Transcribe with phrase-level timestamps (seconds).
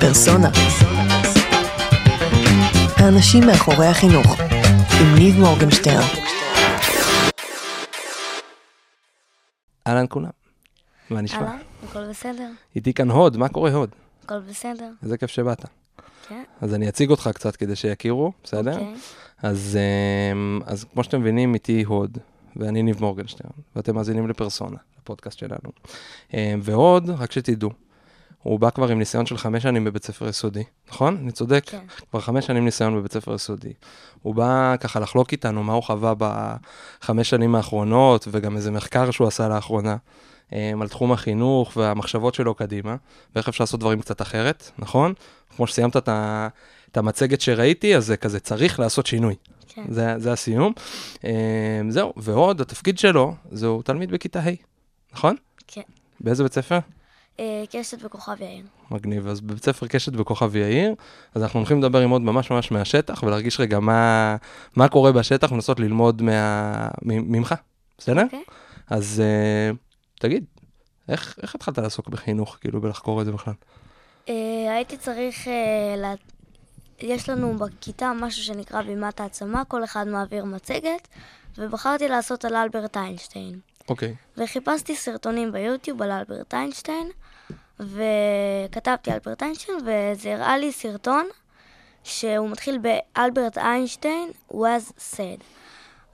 [0.00, 0.50] פרסונה.
[2.96, 4.40] האנשים מאחורי החינוך,
[5.00, 6.08] עם ניב מורגנשטרן.
[9.86, 10.30] אהלן כולם,
[11.10, 11.38] מה נשמע?
[11.40, 11.58] אהלן,
[11.88, 12.48] הכל בסדר?
[12.76, 13.90] איתי כאן הוד, מה קורה הוד?
[14.24, 15.64] הכל בסדר, איזה כיף שבאת.
[16.28, 16.42] כן?
[16.60, 18.72] אז אני אציג אותך קצת כדי שיכירו, בסדר?
[18.72, 18.94] אוקיי.
[19.42, 19.78] אז,
[20.32, 22.18] אמ, אז כמו שאתם מבינים, איתי הוד,
[22.56, 25.70] ואני ניב מורגנשטרן, ואתם מאזינים לפרסונה, לפודקאסט שלנו.
[26.34, 27.70] אמ, והוד, רק שתדעו,
[28.42, 31.16] הוא בא כבר עם ניסיון של חמש שנים בבית ספר יסודי, נכון?
[31.16, 31.62] אני צודק?
[31.66, 31.78] כן.
[32.10, 33.72] כבר חמש שנים ניסיון בבית ספר יסודי.
[34.22, 39.26] הוא בא ככה לחלוק איתנו מה הוא חווה בחמש שנים האחרונות, וגם איזה מחקר שהוא
[39.28, 39.96] עשה לאחרונה,
[40.52, 42.96] אמ, על תחום החינוך והמחשבות שלו קדימה,
[43.34, 45.14] ואיך אפשר לעשות דברים קצת אחרת, נכון?
[45.56, 46.48] כמו שסיימת את ה-
[46.92, 49.34] את המצגת שראיתי, אז זה כזה צריך לעשות שינוי.
[49.68, 49.84] כן.
[49.88, 50.72] זה, זה הסיום.
[51.24, 51.30] אמ,
[51.90, 54.50] זהו, ועוד, התפקיד שלו, זהו תלמיד בכיתה ה',
[55.12, 55.36] נכון?
[55.66, 55.80] כן.
[56.20, 56.78] באיזה בית ספר?
[57.40, 58.64] אה, קשת בכוכב יאיר.
[58.90, 59.26] מגניב.
[59.26, 60.94] אז בבית ספר קשת בכוכב יאיר,
[61.34, 64.36] אז אנחנו הולכים לדבר עם עוד ממש ממש מהשטח, ולהרגיש רגע מה,
[64.76, 67.54] מה קורה בשטח, ולנסות ללמוד מה, ממך,
[67.98, 68.22] בסדר?
[68.22, 68.42] אוקיי.
[68.90, 69.70] אז אה,
[70.20, 70.44] תגיד,
[71.08, 73.54] איך, איך התחלת לעסוק בחינוך, כאילו, בלחקור את זה בכלל?
[74.28, 74.34] אה,
[74.74, 75.48] הייתי צריך...
[75.48, 76.14] אה, לה-
[77.00, 81.08] יש לנו בכיתה משהו שנקרא בימת העצמה, כל אחד מעביר מצגת,
[81.58, 83.58] ובחרתי לעשות על אלברט איינשטיין.
[83.88, 84.14] אוקיי.
[84.36, 87.08] וחיפשתי סרטונים ביוטיוב על אלברט איינשטיין,
[87.80, 91.26] וכתבתי אלברט איינשטיין, וזה הראה לי סרטון
[92.04, 95.42] שהוא מתחיל באלברט איינשטיין was said.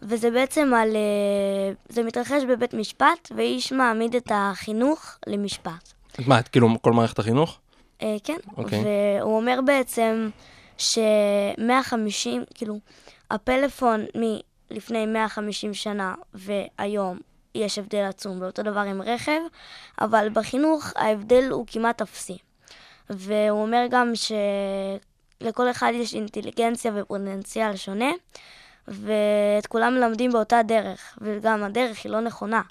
[0.02, 0.96] וזה בעצם על...
[0.96, 5.92] אה, זה מתרחש בבית משפט, ואיש מעמיד את החינוך למשפט.
[6.26, 7.58] מה, כאילו, כל מערכת החינוך?
[8.02, 8.84] אה, כן, אוקיי.
[9.20, 10.30] והוא אומר בעצם
[10.78, 12.78] ש-150, כאילו,
[13.30, 14.04] הפלאפון
[14.70, 17.18] מלפני 150 שנה והיום
[17.56, 19.40] יש הבדל עצום, ואותו דבר עם רכב,
[20.00, 22.38] אבל בחינוך ההבדל הוא כמעט אפסי.
[23.10, 24.12] והוא אומר גם
[25.40, 28.10] שלכל אחד יש אינטליגנציה ופוטנציאל שונה,
[28.88, 32.62] ואת כולם מלמדים באותה דרך, וגם הדרך היא לא נכונה.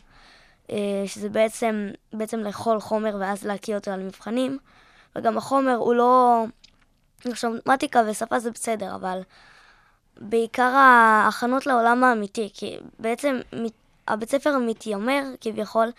[0.71, 4.57] אה, שזה בעצם, בעצם לאכול חומר ואז להקיא אותו על מבחנים.
[5.15, 6.43] וגם החומר הוא לא...
[7.25, 9.21] עכשיו, מתמטיקה ושפה זה בסדר, אבל
[10.17, 15.91] בעיקר ההכנות לעולם האמיתי, כי בעצם מת- הבית ספר מתיימר כביכול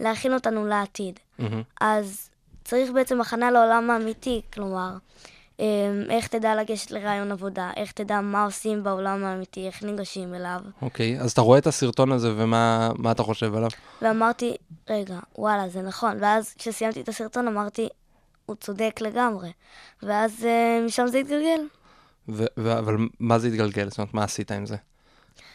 [0.00, 1.20] להכין אותנו לעתיד.
[1.38, 1.62] מהמם.
[1.80, 2.30] אז
[2.64, 4.90] צריך בעצם הכנה לעולם האמיתי, כלומר,
[5.58, 5.64] אמ,
[6.10, 10.60] איך תדע לגשת לרעיון עבודה, איך תדע מה עושים בעולם האמיתי, איך ניגשים אליו.
[10.82, 13.70] אוקיי, אז אתה רואה את הסרטון הזה, ומה מה אתה חושב עליו?
[14.02, 14.56] ואמרתי,
[14.90, 16.16] רגע, וואלה, זה נכון.
[16.20, 17.88] ואז כשסיימתי את הסרטון אמרתי,
[18.46, 19.52] הוא צודק לגמרי.
[20.02, 21.60] ואז אה, משם זה התגלגל.
[22.28, 23.88] ו- ו- אבל מה זה התגלגל?
[23.88, 24.76] זאת אומרת, מה עשית עם זה?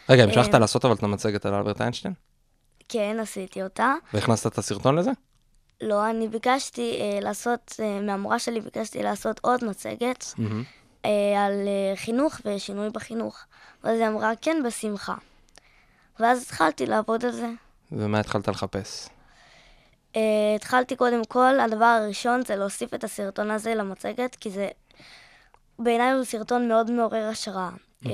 [0.10, 2.14] רגע, המשכת אה, לעשות אבל את המצגת על אלברט איינשטיין?
[2.90, 3.94] כן, עשיתי אותה.
[4.14, 5.12] והכנסת את הסרטון לזה?
[5.82, 10.64] לא, אני ביקשתי אה, לעשות, אה, מהמורה שלי ביקשתי לעשות עוד מצגת מהמם.
[11.06, 13.38] אה, על אה, חינוך ושינוי בחינוך.
[13.84, 15.16] ואז היא אמרה, כן, בשמחה.
[16.20, 17.50] ואז התחלתי לעבוד על זה.
[17.92, 19.08] ומה התחלת לחפש?
[20.14, 20.20] Uh,
[20.56, 24.70] התחלתי קודם כל, הדבר הראשון זה להוסיף את הסרטון הזה למצגת, כי זה,
[25.80, 27.70] בעיניי הוא סרטון מאוד מעורר השראה.
[28.04, 28.08] Mm-hmm.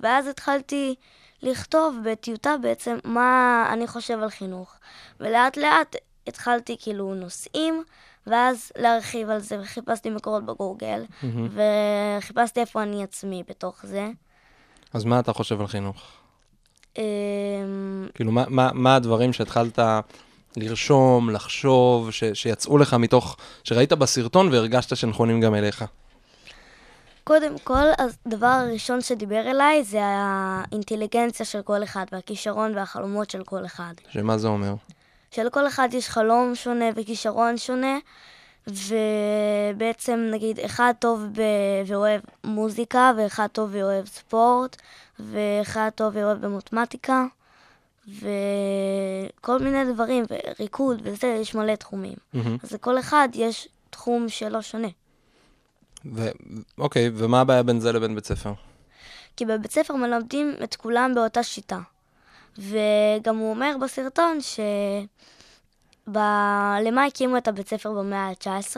[0.00, 0.94] ואז התחלתי
[1.42, 4.74] לכתוב בטיוטה בעצם מה אני חושב על חינוך.
[5.20, 5.96] ולאט לאט
[6.26, 7.84] התחלתי כאילו נושאים,
[8.26, 11.48] ואז להרחיב על זה, וחיפשתי מקורות בגוגל, מהמם.
[12.18, 14.10] וחיפשתי איפה אני עצמי בתוך זה.
[14.92, 16.02] אז מה אתה חושב על חינוך?
[16.98, 17.02] אמ,
[18.14, 19.78] כאילו, מה, מה, מה הדברים שהתחלת
[20.56, 25.84] לרשום, לחשוב, ש, שיצאו לך מתוך, שראית בסרטון והרגשת שנכונים גם אליך?
[27.24, 33.64] קודם כל, הדבר הראשון שדיבר אליי זה האינטליגנציה של כל אחד, והכישרון והחלומות של כל
[33.64, 33.92] אחד.
[34.08, 34.74] שמה זה אומר?
[35.30, 37.98] שלכל אחד יש חלום שונה וכישרון שונה,
[38.66, 41.42] ובעצם נגיד אחד טוב ב...
[41.86, 44.76] ואוהב מוזיקה, ואחד טוב ואוהב ספורט,
[45.18, 47.26] ואחד טוב ואוהב במתמטיקה,
[48.08, 52.14] וכל מיני דברים, וריקוד וזה, יש מלא תחומים.
[52.32, 52.56] מהמם.
[52.62, 54.88] אז לכל אחד יש תחום שלו שונה.
[56.14, 56.28] ו,
[56.78, 58.52] אוקיי, ומה הבעיה בין זה לבין בית ספר?
[59.36, 61.78] כי בבית ספר מלמדים את כולם באותה שיטה.
[62.58, 64.60] וגם הוא אומר בסרטון ש...
[66.12, 66.18] ב...
[66.84, 68.76] למה הקימו את הבית ספר במאה ה-19?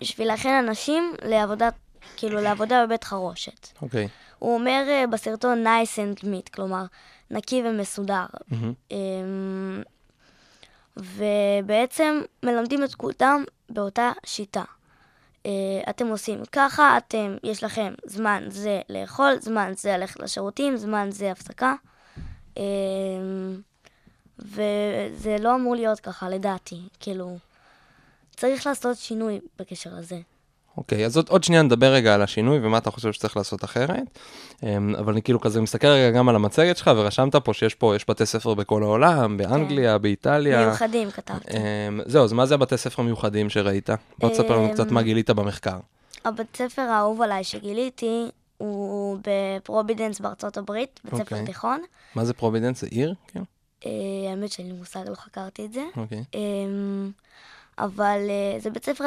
[0.00, 1.68] בשביל להכין אנשים לעבודה,
[2.16, 3.68] כאילו לעבודה בבית חרושת.
[3.82, 4.08] אוקיי.
[4.38, 6.84] הוא אומר אה, בסרטון nice and meat, כלומר,
[7.30, 8.26] נקי ומסודר.
[8.90, 9.82] אמ,
[10.96, 14.64] ובעצם מלמדים את כולם באותה שיטה.
[15.46, 15.50] אה,
[15.90, 21.30] אתם עושים ככה, אתם, יש לכם זמן זה לאכול, זמן זה ללכת לשירותים, זמן זה
[21.30, 21.74] הפסקה.
[22.56, 23.60] אמ,
[24.38, 26.80] וזה לא אמור להיות ככה, לדעתי.
[27.00, 27.38] כאילו,
[28.36, 30.18] צריך לעשות שינוי בקשר לזה.
[30.78, 34.18] אוקיי, אז עוד, עוד שנייה נדבר רגע על השינוי ומה אתה חושב שצריך לעשות אחרת.
[34.62, 37.96] אמ, אבל אני כאילו כזה מסתכל רגע גם על המצגת שלך, ורשמת פה שיש פה,
[37.96, 40.02] יש בתי ספר בכל העולם, באנגליה, כן.
[40.02, 40.66] באיטליה.
[40.66, 41.56] מיוחדים כתבתי.
[41.56, 43.90] אמ, זהו, אז מה זה הבתי ספר המיוחדים שראית?
[44.18, 45.78] בוא תספר לנו קצת אמ, מה גילית במחקר.
[46.24, 48.28] הבית ספר האהוב עליי שגיליתי
[48.58, 51.46] הוא בפרובידנס בארצות הברית, בית ספר אוקיי.
[51.46, 51.80] תיכון.
[52.14, 52.80] מה זה פרובידנס?
[52.80, 53.14] זה עיר?
[53.32, 53.42] כן,
[53.86, 53.90] אה,
[54.30, 55.84] האמת שאין לי מושג, לא חקרתי את זה.
[55.96, 56.24] אוקיי.
[57.78, 59.04] אבל אה, זה בית ספר,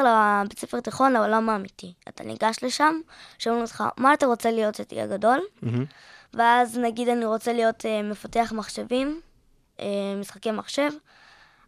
[0.48, 1.92] בית ספר תיכון לעולם האמיתי.
[2.08, 2.94] אתה ניגש לשם,
[3.38, 5.40] שואלים אותך, מה אתה רוצה להיות כשתהיה גדול?
[5.62, 5.84] מהמם.
[6.34, 9.20] ואז נגיד אני רוצה להיות אה, מפתח מחשבים,
[9.80, 9.86] אה,
[10.20, 10.90] משחקי מחשב,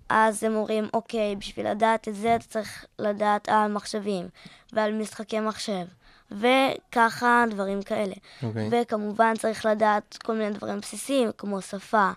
[0.09, 4.29] אז הם אומרים, אוקיי, בשביל לדעת את זה אתה צריך לדעת על מחשבים
[4.73, 5.85] ועל משחקי מחשב,
[6.31, 8.15] וככה דברים כאלה.
[8.43, 8.69] אוקיי.
[8.73, 12.11] וכמובן צריך לדעת כל מיני דברים בסיסיים, כמו שפה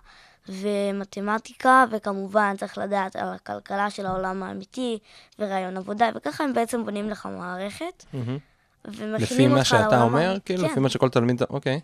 [0.48, 4.98] ומתמטיקה, וכמובן צריך לדעת על הכלכלה של העולם האמיתי
[5.38, 8.04] ורעיון עבודה, וככה הם בעצם בונים לך מערכת,
[8.84, 10.36] לפי מה שאתה אומר?
[10.44, 10.70] כאילו, כן.
[10.70, 11.42] לפי מה שכל תלמיד...
[11.50, 11.80] אוקיי.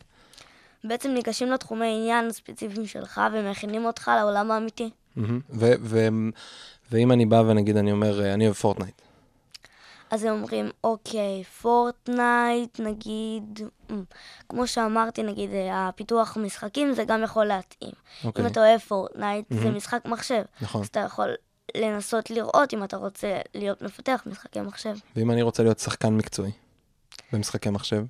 [0.85, 4.91] בעצם ניגשים לתחומי עניין ספציפיים שלך ומכינים אותך לעולם האמיתי.
[6.91, 9.03] ואם אני בא ונגיד, אני אומר, אה, אני אוהב פורטנייט.
[10.11, 13.61] אז הם אומרים, אוקיי, פורטנייט, נגיד,
[13.91, 14.05] אמ,
[14.49, 17.93] כמו שאמרתי, נגיד, אה, הפיתוח משחקים, זה גם יכול להתאים.
[18.25, 18.45] אוקיי.
[18.45, 19.77] אם אתה אוהב פורטנייט, זה מהמם.
[19.77, 20.43] משחק מחשב.
[20.61, 20.81] נכון.
[20.81, 21.29] אז אתה יכול
[21.77, 24.95] לנסות לראות אם אתה רוצה להיות מפתח משחקי מחשב.
[25.17, 26.51] ואם אני רוצה להיות שחקן מקצועי
[27.33, 28.05] במשחקי מחשב?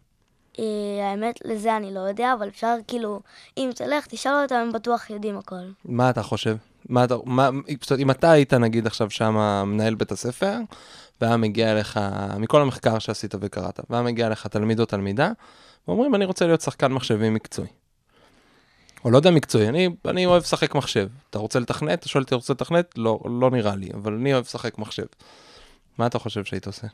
[0.58, 0.64] אה,
[1.10, 3.20] האמת, לזה אני לא יודע, אבל אפשר כאילו,
[3.56, 5.56] אם תלך, תשאל אותם, הם בטוח יודעים הכל.
[5.84, 6.56] מה אתה חושב?
[6.88, 7.50] מה אתה, מה,
[7.80, 9.34] זאת אומרת, אם אתה היית נגיד עכשיו שם
[9.66, 10.56] מנהל בית הספר,
[11.20, 12.00] והיה מגיע אליך,
[12.38, 15.32] מכל המחקר שעשית וקראת, והיה מגיע אליך תלמיד או תלמידה,
[15.88, 17.68] ואומרים, אני רוצה להיות שחקן מחשבים מקצועי.
[19.04, 21.08] או לא יודע מקצועי, אני, אני אוהב לשחק מחשב.
[21.30, 21.98] אתה רוצה לתכנת?
[21.98, 22.98] אתה שואל אותי, רוצה לתכנת?
[22.98, 25.06] לא, לא נראה לי, אבל אני אוהב לשחק מחשב.
[25.98, 26.86] מה אתה חושב שהיית עושה?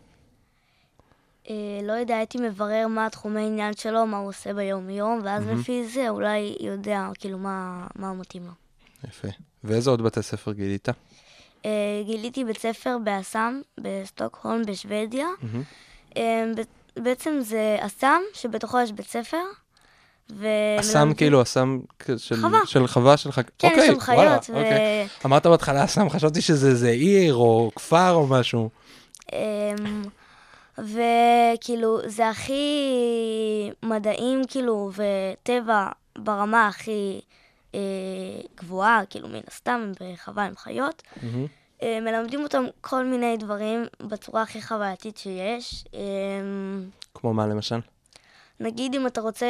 [1.51, 5.61] אה, לא יודע, הייתי מברר מה התחומי עניין שלו, מה הוא עושה ביום-יום, ואז מהמם.
[5.61, 8.53] לפי זה אולי יודע, כאילו, מה, מה מתאים לו.
[9.09, 9.29] יפה.
[9.65, 10.89] ואיזה עוד בתי ספר גילית?
[11.65, 11.71] אה,
[12.07, 15.27] גיליתי בית ספר באסאם, בסטוקהולם, בשוודיה.
[16.15, 16.21] ב-
[16.97, 19.43] בעצם זה אסאם, שבתוכו יש בית ספר.
[20.33, 20.47] ו...
[20.81, 21.81] אסם כאילו, אסם
[22.17, 22.61] של חווה.
[22.67, 23.41] של חווה שלך.
[23.59, 24.57] כן, אוקיי, יש שם חיות, וואלה, ו...
[24.57, 25.09] אוקיי.
[25.27, 28.71] אמרת בהתחלה אסם, חשבתי שזה עיר או כפר או משהו.
[29.33, 30.03] אמ,
[30.79, 32.63] וכאילו, זה הכי
[33.83, 35.87] מדעים, כאילו, וטבע
[36.19, 37.21] ברמה הכי
[37.75, 37.81] אה,
[38.57, 41.03] גבוהה, כאילו, מן הסתם, הם בחווה עם חיות.
[41.23, 41.47] מהמם.
[41.83, 45.85] אה, מלמדים אותם כל מיני דברים בצורה הכי חווייתית שיש.
[45.95, 46.85] אמ,
[47.15, 47.81] כמו מה למשל?
[48.61, 49.47] נגיד אם אתה רוצה,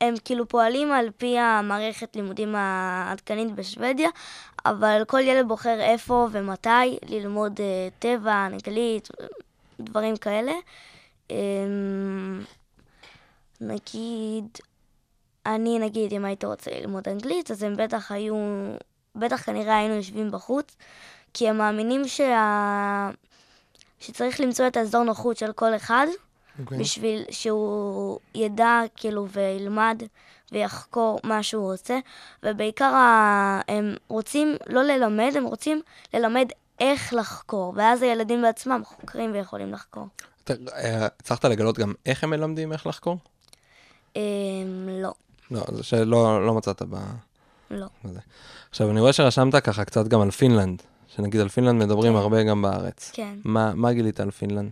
[0.00, 4.08] הם כאילו פועלים על פי המערכת לימודים העדכנית בשוודיה,
[4.66, 9.08] אבל כל ילד בוחר איפה ומתי ללמוד אה, טבע, אנגלית,
[9.80, 10.52] דברים כאלה.
[11.30, 12.44] אמ,
[13.60, 14.58] נגיד,
[15.54, 18.36] אני נגיד, אם היית רוצה ללמוד אנגלית, אז הם בטח היו,
[19.16, 20.76] בטח כנראה היינו יושבים בחוץ,
[21.34, 23.10] כי הם מאמינים שה...
[24.00, 26.06] שצריך למצוא את האזור נוחות של כל אחד.
[26.60, 26.78] אוקיי.
[26.78, 30.02] בשביל שהוא ידע, כאילו, וילמד
[30.52, 31.98] ויחקור מה שהוא רוצה,
[32.42, 35.80] ובעיקר ה- הם רוצים לא ללמד, הם רוצים
[36.14, 36.48] ללמד
[36.80, 40.06] איך לחקור, ואז הילדים בעצמם חוקרים ויכולים לחקור.
[40.44, 43.16] אתה, אה, הצלחת לגלות גם איך הם מלמדים איך לחקור?
[44.16, 44.20] אמ,
[44.88, 45.12] לא,
[45.50, 46.96] לא, זה שלא לא מצאת ב...
[47.70, 47.86] לא.
[48.04, 48.20] בזה.
[48.70, 52.18] עכשיו, אני רואה שרשמת ככה קצת גם על פינלנד, שנגיד על פינלנד מדברים כן.
[52.18, 53.10] הרבה גם בארץ.
[53.14, 53.34] כן.
[53.44, 54.70] מה, מה גילית על פינלנד?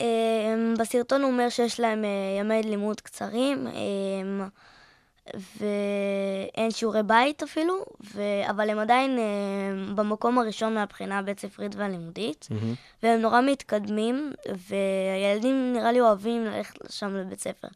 [0.00, 4.48] אמ, בסרטון הוא אומר שיש להם אה, ימי לימוד קצרים, אמ,
[5.34, 8.22] ואין שיעורי בית אפילו, ו...
[8.50, 12.74] אבל הם עדיין אה, במקום הראשון מהבחינה הבית ספרית והלימודית, מהמם.
[13.02, 14.32] והם נורא מתקדמים,
[14.68, 17.68] והילדים נראה לי אוהבים ללכת שם לבית ספר.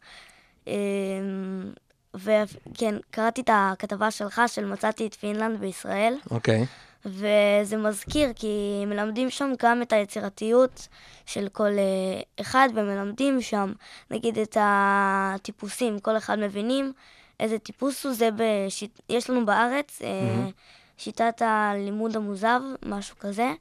[2.15, 6.15] וכן, קראתי את הכתבה שלך של מצאתי את פינלנד בישראל.
[6.31, 6.67] אוקיי.
[7.05, 10.89] וזה מזכיר, כי מלמדים שם גם את היצירתיות
[11.27, 13.73] של כל אה, אחד, ומלמדים שם,
[14.11, 16.93] נגיד, את הטיפוסים, כל אחד מבינים
[17.41, 19.01] איזה טיפוס הוא, זה בשיט...
[19.09, 20.51] יש לנו בארץ אה, מהמם.
[20.99, 23.53] שיטת הלימוד המוזב, משהו כזה.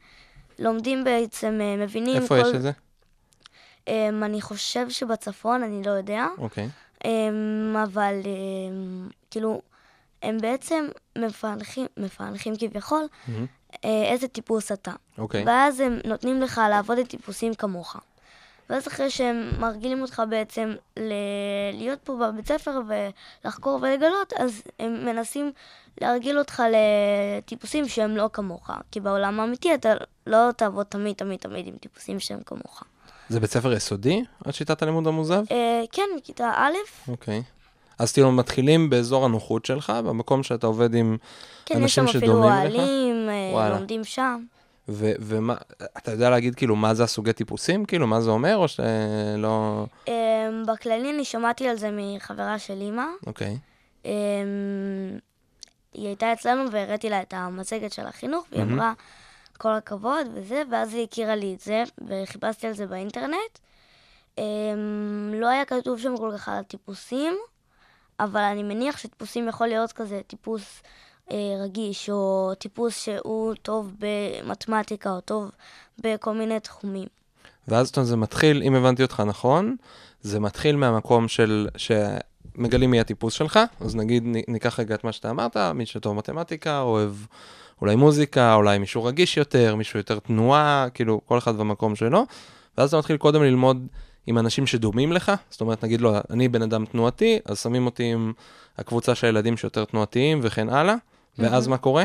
[0.60, 2.50] לומדים בעצם, אה, מבינים איפה כל...
[2.50, 2.72] יש את זה?
[4.24, 6.28] אני חושב שבצפון, אני לא יודע.
[6.38, 6.64] אוקיי.
[6.64, 6.70] אמ,
[7.84, 9.62] אבל אמ, כאילו,
[10.24, 10.86] הם בעצם
[11.18, 13.06] מפענחים, מפענחים כביכול.
[13.86, 14.92] אה, איזה טיפוס אתה.
[15.18, 15.44] אוקיי.
[15.46, 17.96] ואז הם נותנים לך לעבוד עם טיפוסים כמוך.
[18.70, 21.14] ואז אחרי שהם מרגילים אותך בעצם ל-
[21.74, 22.82] להיות פה בבית ספר
[23.46, 25.52] ולחקור ולגלות, אז הם מנסים
[26.02, 28.70] להרגיל אותך לטיפוסים שהם לא כמוך.
[28.92, 29.94] כי בעולם האמיתי אתה
[30.28, 32.84] לא תעבוד תמיד תמיד תמיד עם טיפוסים שהם כמוך.
[33.30, 35.44] זה בית ספר יסודי, את שיטת הלימוד המוזב?
[35.52, 36.74] אה, כן, מכיתה א',
[37.12, 37.44] אוקיי.
[38.00, 41.18] אז כאילו מתחילים באזור הנוחות שלך, במקום שאתה עובד עם
[41.66, 42.74] כן, יש אנשים שם אפילו שדומים לך?
[42.76, 43.70] אוהלים, אה.
[43.70, 44.44] לומדים שם.
[44.90, 45.56] ו- ומה,
[45.98, 47.86] אתה יודע להגיד כאילו מה זה הסוגי טיפוסים?
[47.86, 49.86] כאילו, מה זה אומר, או שלא...
[50.08, 50.14] אה,
[50.68, 53.06] בכללי אני שמעתי על זה מחברה של אימא.
[53.28, 53.58] אוקיי.
[54.06, 54.12] אמ,
[55.94, 58.74] היא הייתה אצלנו והראיתי לה את המצגת של החינוך, והיא מהמם.
[58.74, 58.94] אמרה,
[59.58, 63.60] כל הכבוד וזה, ואז היא הכירה לי את זה, וחיפשתי על זה באינטרנט.
[64.38, 67.34] אמ, לא היה כתוב שם כל כך על הטיפוסים,
[68.20, 70.82] אבל אני מניח שטיפוסים יכול להיות כזה טיפוס
[71.32, 75.52] אה, רגיש, או טיפוס שהוא טוב במתמטיקה, או טוב
[76.00, 77.08] בכל מיני תחומים.
[77.68, 79.76] ואז זאת אומרת, זה מתחיל, אם הבנתי אותך נכון,
[80.22, 81.68] זה מתחיל מהמקום של,
[82.58, 86.80] שמגלים מי הטיפוס שלך, אז נגיד, ניקח רגע את מה שאתה אמרת, מי שטוב מתמטיקה,
[86.80, 87.12] אוהב
[87.82, 92.26] אולי מוזיקה, אולי מישהו רגיש יותר, מישהו יותר תנועה, כאילו, כל אחד במקום שלו,
[92.78, 93.88] ואז אתה מתחיל קודם ללמוד
[94.28, 98.04] עם אנשים שדומים לך, זאת אומרת, נגיד, לא, אני בן אדם תנועתי, אז שמים אותי
[98.04, 98.34] עם
[98.78, 100.96] הקבוצה של הילדים שיותר תנועתיים וכן הלאה,
[101.38, 102.04] ואז מה קורה?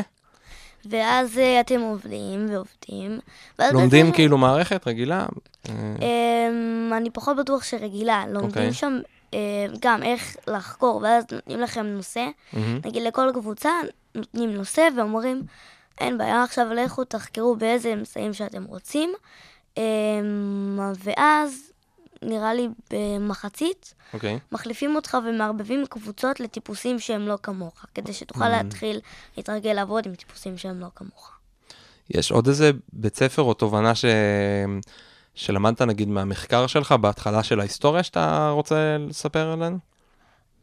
[0.89, 3.19] ואז אה, אתם עובדים ועובדים.
[3.73, 5.25] לומדים בעצם- כאילו מערכת רגילה?
[5.69, 8.23] אה, אמ, אני פחות בטוח שרגילה.
[8.27, 8.73] לומדים אוקיי.
[8.73, 8.99] שם
[9.79, 12.27] גם איך לחקור, ואז נותנים לכם נושא.
[12.53, 12.79] מהמם.
[12.85, 13.69] נגיד לכל קבוצה
[14.15, 15.43] נותנים נושא ואומרים,
[15.99, 19.13] אין בעיה, עכשיו לכו תחקרו באיזה אמצעים שאתם רוצים.
[19.77, 21.71] אמ, ואז,
[22.21, 24.39] נראה לי במחצית, אוקיי.
[24.51, 28.99] מחליפים אותך ומערבבים קבוצות לטיפוסים שהם לא כמוך, כדי שתוכל להתחיל
[29.37, 31.31] להתרגל לעבוד עם טיפוסים שהם לא כמוך.
[32.09, 34.05] יש עוד איזה בית ספר או תובנה ש...
[35.39, 39.88] שלמדת נגיד מהמחקר שלך בהתחלה של ההיסטוריה שאתה רוצה לספר עלינו?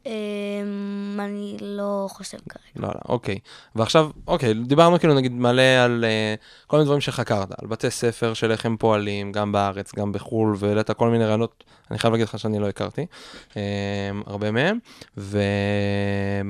[0.07, 2.65] אמ, אני לא חושב כרגע.
[2.75, 3.39] לא, לא, אוקיי.
[3.75, 8.33] ועכשיו, אוקיי, דיברנו כאילו נגיד מלא על uh, כל מיני דברים שחקרת, על בתי ספר
[8.33, 12.27] של איך הם פועלים, גם בארץ, גם בחו"ל, והעלית כל מיני רעיונות, אני חייב להגיד
[12.27, 13.05] לך שאני לא הכרתי,
[13.49, 13.55] um,
[14.25, 14.79] הרבה מהם,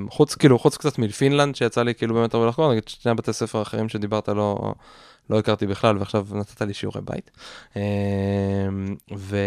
[0.07, 3.59] וחוץ, כאילו, חוץ קצת מפינלנד, שיצא לי כאילו באמת הרבה לחקור, נגיד שני הבתי ספר
[3.59, 4.73] האחרים שדיברת לא,
[5.29, 7.31] לא הכרתי בכלל, ועכשיו נתת לי שיעורי בית.
[7.73, 7.77] Um,
[9.15, 9.37] ו...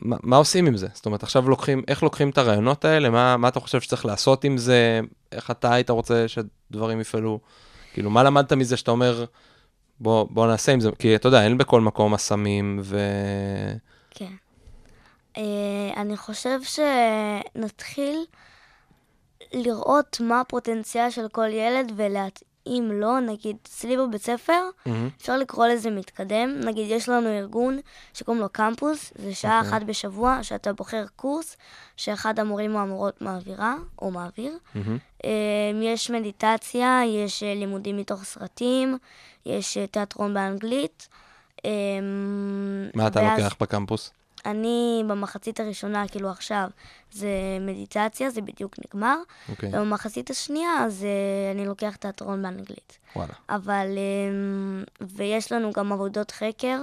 [0.00, 0.86] מה, מה עושים עם זה?
[0.94, 3.10] זאת אומרת, עכשיו לוקחים, איך לוקחים את הרעיונות האלה?
[3.10, 5.00] מה, מה אתה חושב שצריך לעשות עם זה?
[5.32, 7.40] איך אתה היית רוצה שדברים יפעלו?
[7.92, 9.24] כאילו, מה למדת מזה שאתה אומר,
[10.00, 10.90] בוא, בוא נעשה עם זה?
[10.98, 12.98] כי אתה יודע, אין בכל מקום אסמים ו...
[14.10, 14.32] כן.
[15.34, 15.38] Uh,
[15.96, 18.24] אני חושב שנתחיל
[19.52, 21.92] לראות מה הפוטנציאל של כל ילד
[22.66, 25.08] ולהתאים לו, נגיד, אצלי בבית ספר, מהמם.
[25.16, 26.60] אפשר לקרוא לזה מתקדם.
[26.64, 27.78] נגיד, יש לנו ארגון
[28.14, 29.70] שקוראים לו קמפוס, זה שעה אוקיי.
[29.70, 31.56] אחת בשבוע שאתה בוחר קורס
[31.96, 34.58] שאחד המורים או המורות מעבירה, או מעביר.
[34.74, 35.26] Um,
[35.82, 38.98] יש מדיטציה, יש uh, לימודים מתוך סרטים,
[39.46, 41.08] יש uh, תיאטרון באנגלית.
[41.58, 41.62] Um,
[42.94, 44.10] מה אתה ואז- לוקח בקמפוס?
[44.50, 46.68] אני במחצית הראשונה, כאילו עכשיו,
[47.10, 47.28] זה
[47.60, 49.16] מדיטציה, זה בדיוק נגמר.
[49.48, 51.06] אוקיי, ובמחצית השנייה, אז
[51.54, 52.98] אני לוקח תיאטרון באנגלית.
[53.16, 53.32] וואלה.
[53.48, 56.80] אבל, אמ, ויש לנו גם עבודות חקר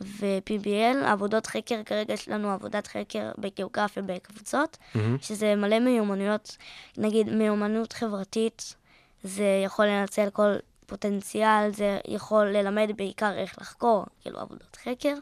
[0.00, 1.04] ו-PBL.
[1.06, 5.16] עבודות חקר, כרגע יש לנו עבודת חקר בגיאוגרפיה בקבוצות, מהמם.
[5.20, 6.56] שזה מלא מיומנויות,
[6.96, 8.74] נגיד מיומנות חברתית,
[9.22, 10.54] זה יכול לנצל כל
[10.86, 15.14] פוטנציאל, זה יכול ללמד בעיקר איך לחקור, כאילו עבודות חקר.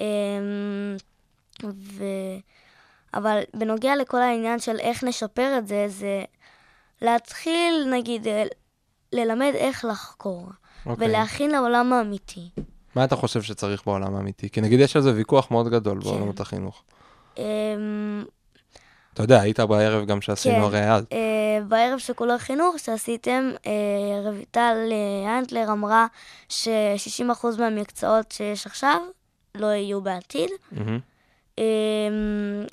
[0.00, 0.96] אמ,
[1.64, 2.04] ו...
[3.14, 6.24] אבל בנוגע לכל העניין של איך נשפר את זה, זה
[7.02, 8.26] להתחיל, נגיד,
[9.12, 10.48] ללמד איך לחקור,
[10.86, 11.08] אוקיי.
[11.08, 12.48] ולהכין לעולם האמיתי.
[12.94, 14.50] מה אתה חושב שצריך בעולם האמיתי?
[14.50, 16.82] כי נגיד יש על זה ויכוח מאוד גדול בעולמות החינוך.
[17.38, 18.24] אמ,
[19.14, 20.60] אתה יודע, היית בערב גם שעשינו כן.
[20.60, 21.04] הרי אז.
[21.12, 26.06] אה, בערב של כולו חינוך שעשיתם, אה, רויטל אה, אנטלר אמרה
[26.48, 29.00] ש-60% מהמקצועות שיש עכשיו
[29.54, 30.50] לא יהיו בעתיד.
[31.58, 31.64] אמ,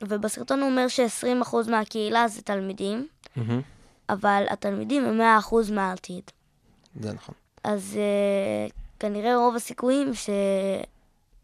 [0.02, 3.62] ובסרטון הוא אומר ש-20% מהקהילה זה תלמידים, מהמם.
[4.10, 6.24] אבל התלמידים הם 100% מהעתיד.
[7.00, 7.36] זה נכון.
[7.64, 10.12] אז uh, כנראה רוב הסיכויים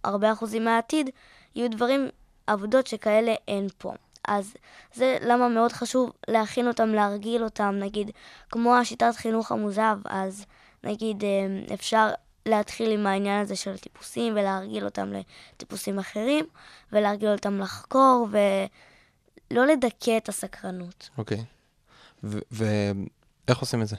[0.03, 1.09] שהרבה אחוזים מהעתיד
[1.55, 2.09] יהיו דברים,
[2.47, 3.93] עבודות שכאלה אין פה.
[4.27, 4.53] אז
[4.93, 8.11] זה למה מאוד חשוב להכין אותם, להרגיל אותם, נגיד,
[8.51, 10.45] כמו השיטת חינוך המוזב, אז
[10.83, 12.09] נגיד אה, אפשר
[12.45, 16.45] להתחיל עם העניין הזה של טיפוסים ולהרגיל אותם לטיפוסים אחרים,
[16.91, 21.09] ולהרגיל אותם לחקור, ולא לדכא את הסקרנות.
[21.17, 21.43] אוקיי.
[22.23, 23.95] ואיך עושים את זה?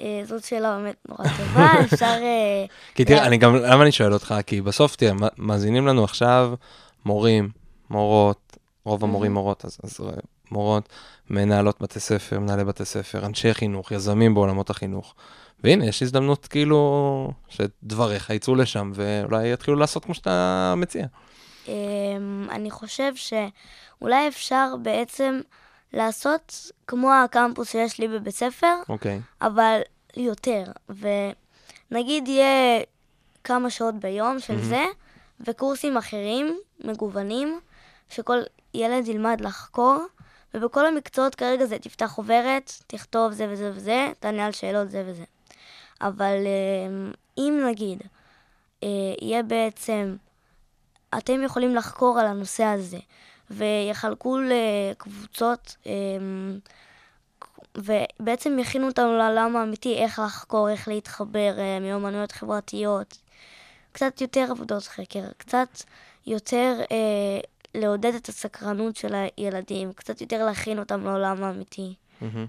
[0.00, 2.06] אה, זאת שאלה באמת נורא טובה, אפשר...
[2.06, 2.64] אה,
[2.94, 3.26] כי תראה.
[3.26, 4.34] אני גם, למה אני שואל אותך?
[4.46, 6.54] כי בסוף, תראה, מאזינים לנו עכשיו
[7.04, 7.50] מורים,
[7.90, 10.10] מורות, רוב המורים מורות, אז, אז אה,
[10.50, 10.88] מורות,
[11.30, 15.14] מנהלות בתי ספר, מנהלי בתי ספר, אנשי חינוך, יזמים בעולמות החינוך.
[15.64, 21.06] והנה, יש הזדמנות כאילו שדבריך יצאו לשם, ואולי יתחילו לעשות כמו שאתה מציע.
[21.68, 25.40] אמ, אני חושב שאולי אפשר בעצם
[25.92, 29.20] לעשות כמו הקמפוס שיש לי בבית ספר, אוקיי.
[29.42, 29.80] אבל
[30.16, 30.64] יותר.
[30.88, 32.80] ונגיד יהיה
[33.44, 34.84] כמה שעות ביום של זה,
[35.40, 37.60] וקורסים אחרים, מגוונים,
[38.10, 38.38] שכל
[38.74, 40.06] ילד ילמד לחקור,
[40.54, 45.24] ובכל המקצועות כרגע זה תפתח חוברת, תכתוב זה וזה וזה, תענה על שאלות זה וזה.
[46.00, 48.02] אבל אמ, אם נגיד,
[48.82, 48.88] אה,
[49.22, 50.16] יהיה בעצם,
[51.18, 52.98] אתם יכולים לחקור על הנושא הזה,
[53.50, 56.58] ויחלקו לקבוצות, אמ,
[57.74, 63.18] ובעצם יכינו אותנו לעולם האמיתי, איך לחקור, איך להתחבר, אה, מיומנויות חברתיות,
[63.92, 65.68] קצת יותר עבודות חקר, קצת
[66.26, 67.40] יותר אה,
[67.74, 71.94] לעודד את הסקרנות של הילדים, קצת יותר להכין אותם לעולם האמיתי.
[72.20, 72.46] מהמם.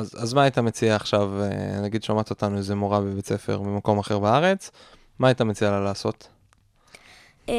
[0.00, 3.98] אז, אז מה היית מציע עכשיו, אה, נגיד שומעת אותנו איזה מורה בבית ספר במקום
[3.98, 4.70] אחר בארץ,
[5.18, 6.28] מה היית מציע לה לעשות?
[7.48, 7.54] אמ,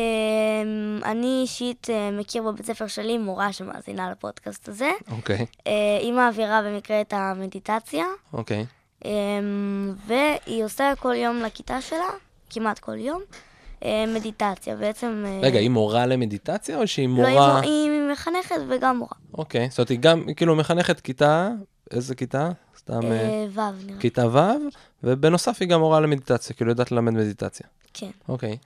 [1.06, 4.92] אני אישית אה, מכיר בבית ספר שלי מורה שמאזינה לפודקאסט הזה.
[5.12, 8.66] אוקיי, אה, היא מעבירה במקרה את המדיטציה, אוקיי.
[9.06, 12.10] אמ, והיא עושה כל יום לכיתה שלה,
[12.50, 13.22] כמעט כל יום,
[13.86, 14.76] אה, מדיטציה.
[14.76, 15.24] בעצם...
[15.28, 17.60] אה, רגע, היא מורה למדיטציה או שהיא לא, היא מורה...
[17.60, 19.16] היא מחנכת וגם מורה.
[19.34, 21.50] אוקיי, זאת אומרת, היא גם היא כאילו מחנכת כיתה,
[21.94, 22.50] איזה כיתה?
[22.78, 23.00] סתם...
[23.04, 24.00] אה, אה, ו' נראה.
[24.00, 24.40] כיתה ו',
[25.04, 27.68] ובנוסף היא גם מורה למדיטציה, כאילו יודעת ללמד מדיטציה.
[27.94, 28.12] כן.
[28.30, 28.58] אוקיי.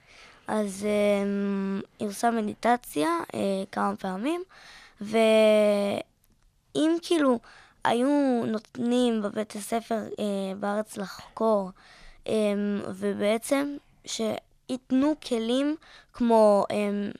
[0.48, 3.40] אז אמ, היא עושה מדיטציה אה,
[3.72, 4.42] כמה פעמים,
[5.00, 7.38] ואם כאילו
[7.84, 8.08] היו
[8.46, 10.02] נותנים בבית הספר
[10.60, 11.70] בארץ לחקור,
[12.26, 12.32] אמ,
[12.88, 15.76] ובעצם שייתנו כלים
[16.12, 17.10] כמו, אמ,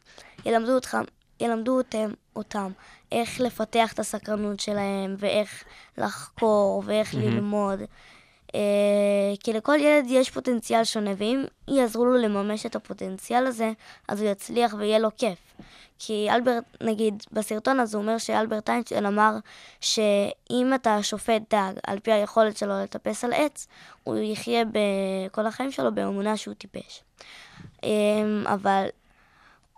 [0.44, 0.96] ילמדו אותך,
[1.40, 2.72] ילמדו אותם, אותם
[3.12, 5.64] איך לפתח את הסקרנות שלהם, ואיך
[5.98, 7.26] לחקור, ואיך מהמם.
[7.26, 7.80] ללמוד.
[8.54, 8.60] אה,
[9.40, 13.72] כי לכל ילד יש פוטנציאל שונה, ואם יעזרו לו לממש את הפוטנציאל הזה,
[14.08, 15.38] אז הוא יצליח ויהיה לו כיף.
[15.98, 19.32] כי אלברט, נגיד, בסרטון הזה הוא אומר שאלברט איינשטיין אמר
[19.80, 23.66] שאם אתה שופט דג על פי היכולת שלו לטפס על עץ,
[24.04, 27.02] הוא יחיה בכל החיים שלו באמונה שהוא טיפש.
[27.82, 28.86] אמ, אבל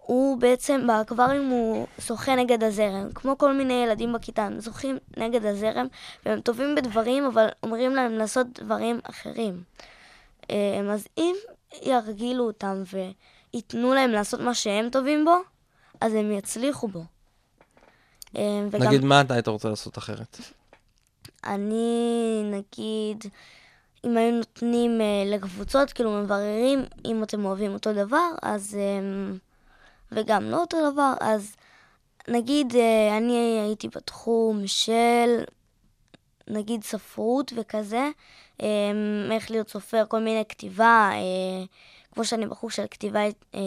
[0.08, 3.12] הוא בעצם, באקווריום הוא שוחה נגד הזרם.
[3.14, 5.86] כמו כל מיני ילדים בכיתה, הם שוחים נגד הזרם,
[6.26, 9.62] והם טובים בדברים, אבל אומרים להם לעשות דברים אחרים.
[10.50, 11.34] אמ, אז אם
[11.82, 12.82] ירגילו אותם
[13.52, 15.36] וייתנו להם לעשות מה שהם טובים בו,
[16.00, 17.04] אז הם יצליחו בו.
[18.36, 20.38] אמ, וגם נגיד, מה אתה היית רוצה לעשות אחרת?
[21.44, 23.24] אני, נגיד,
[24.04, 28.74] אם היו נותנים אה, לקבוצות, כאילו מבררים אם אתם אוהבים אותו דבר, אז...
[28.80, 29.38] אה,
[30.12, 31.56] וגם לא אותו דבר, אז
[32.28, 35.44] נגיד אה, אני הייתי בתחום של,
[36.48, 38.08] נגיד, ספרות וכזה,
[38.62, 38.66] אה,
[39.30, 41.64] איך להיות סופר, כל מיני כתיבה, אה,
[42.14, 43.20] כמו שאני בחור של כתיבה
[43.54, 43.60] אה,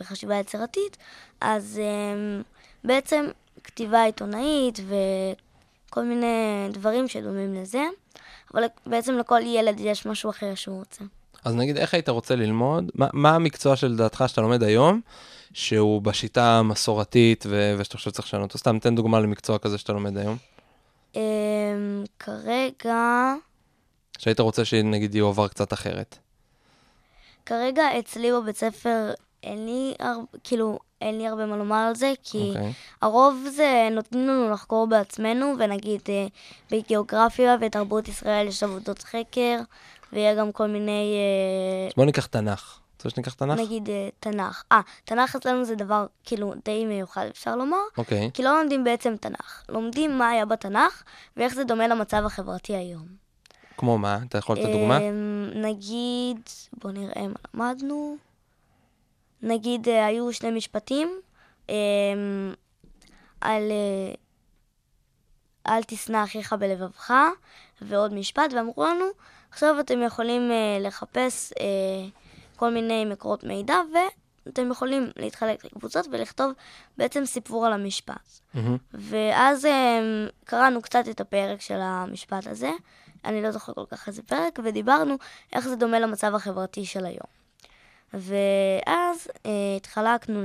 [0.00, 0.96] וחשיבה יצירתית,
[1.40, 2.40] אז אה,
[2.84, 3.26] בעצם
[3.64, 7.82] כתיבה עיתונאית וכל מיני דברים שדומים לזה,
[8.54, 11.04] אבל בעצם לכל ילד יש משהו אחר שהוא רוצה.
[11.44, 12.90] אז נגיד, איך היית רוצה ללמוד?
[12.94, 15.00] מה, מה המקצוע שלדעתך שאתה לומד היום,
[15.52, 18.58] שהוא בשיטה המסורתית ו- ושאתה חושב שצריך לשנות אותו?
[18.58, 20.36] סתם, תן דוגמה למקצוע כזה שאתה לומד היום.
[21.16, 21.22] אה,
[22.18, 23.34] כרגע...
[24.18, 26.18] שהיית רוצה שנגיד יועבר קצת אחרת.
[27.46, 30.18] כרגע אצלי בבית ספר אין לי, הר...
[30.44, 32.72] כאילו, אין לי הרבה מה לומר על זה, כי אוקיי.
[33.02, 36.26] הרוב זה נותנים לנו לחקור בעצמנו, ונגיד אה,
[36.70, 39.58] בגיאוגרפיה ותרבות ישראל יש עבודות חקר,
[40.12, 42.78] ויהיה גם כל מיני, אה, בוא ניקח תנ"ך.
[42.96, 43.58] רוצה שניקח תנ"ך?
[43.58, 44.62] נגיד אה, תנ"ך.
[44.72, 48.30] אה, תנ"ך אצלנו זה דבר כאילו די מיוחד, אפשר לומר, אוקיי.
[48.34, 49.62] כי לא לומדים בעצם תנ"ך.
[49.68, 51.02] לומדים מה היה בתנ"ך,
[51.36, 53.06] ואיך זה דומה למצב החברתי היום.
[53.76, 54.18] כמו מה?
[54.28, 54.98] אתה יכול לתת דוגמה?
[54.98, 56.40] אמ, נגיד,
[56.72, 57.22] בוא נראה
[57.54, 58.16] מה למדנו.
[59.42, 61.20] נגיד, אה, היו שני משפטים
[63.40, 64.14] על אה,
[65.66, 67.14] אל תשנא אחיך בלבבך,
[67.82, 69.04] ועוד משפט, ואמרו לנו,
[69.50, 72.08] עכשיו אתם יכולים אה, לחפש אה,
[72.56, 73.76] כל מיני מקורות מידע,
[74.46, 76.52] ואתם יכולים להתחלק לקבוצות ולכתוב
[76.98, 78.40] בעצם סיפור על המשפט.
[78.54, 78.76] מהמם.
[78.94, 79.68] ואז um,
[80.44, 82.70] קראנו קצת את הפרק של המשפט הזה,
[83.24, 85.14] אני לא זוכר כל כך איזה פרק, ודיברנו
[85.52, 87.36] איך זה דומה למצב החברתי של היום.
[88.14, 90.42] ואז uh, התחלקנו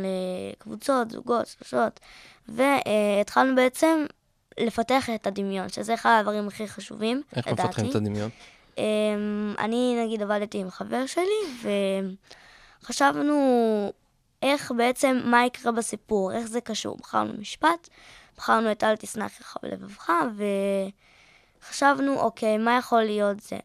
[0.58, 2.00] לקבוצות, זוגות, שלושות,
[2.48, 4.06] והתחלנו בעצם
[4.60, 7.68] לפתח את הדמיון, שזה אחד הדברים הכי חשובים, איך לדעתי.
[7.68, 8.30] מפתחים את הדמיון?
[8.76, 11.70] Um, אני נגיד עבדתי עם חבר שלי,
[12.84, 13.94] וחשבנו
[14.42, 16.98] איך בעצם, מה יקרה בסיפור, איך זה קשור.
[16.98, 17.90] בחרנו משפט,
[18.38, 20.12] בחרנו את אל תשנא אחיך בלבבך,
[21.62, 23.58] וחשבנו, אוקיי, מה יכול להיות זה?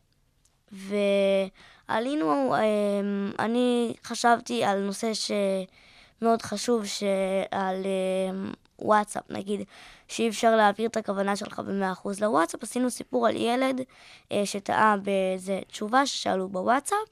[0.72, 2.60] ועלינו, אה,
[3.38, 9.60] אני חשבתי על נושא שמאוד חשוב, שעל אה, וואטסאפ, נגיד,
[10.08, 13.80] שאי אפשר להעביר את הכוונה שלך ב-100% לוואטסאפ, עשינו סיפור על ילד
[14.32, 17.08] אה, שטעה באיזה תשובה ששאלו בוואטסאפ,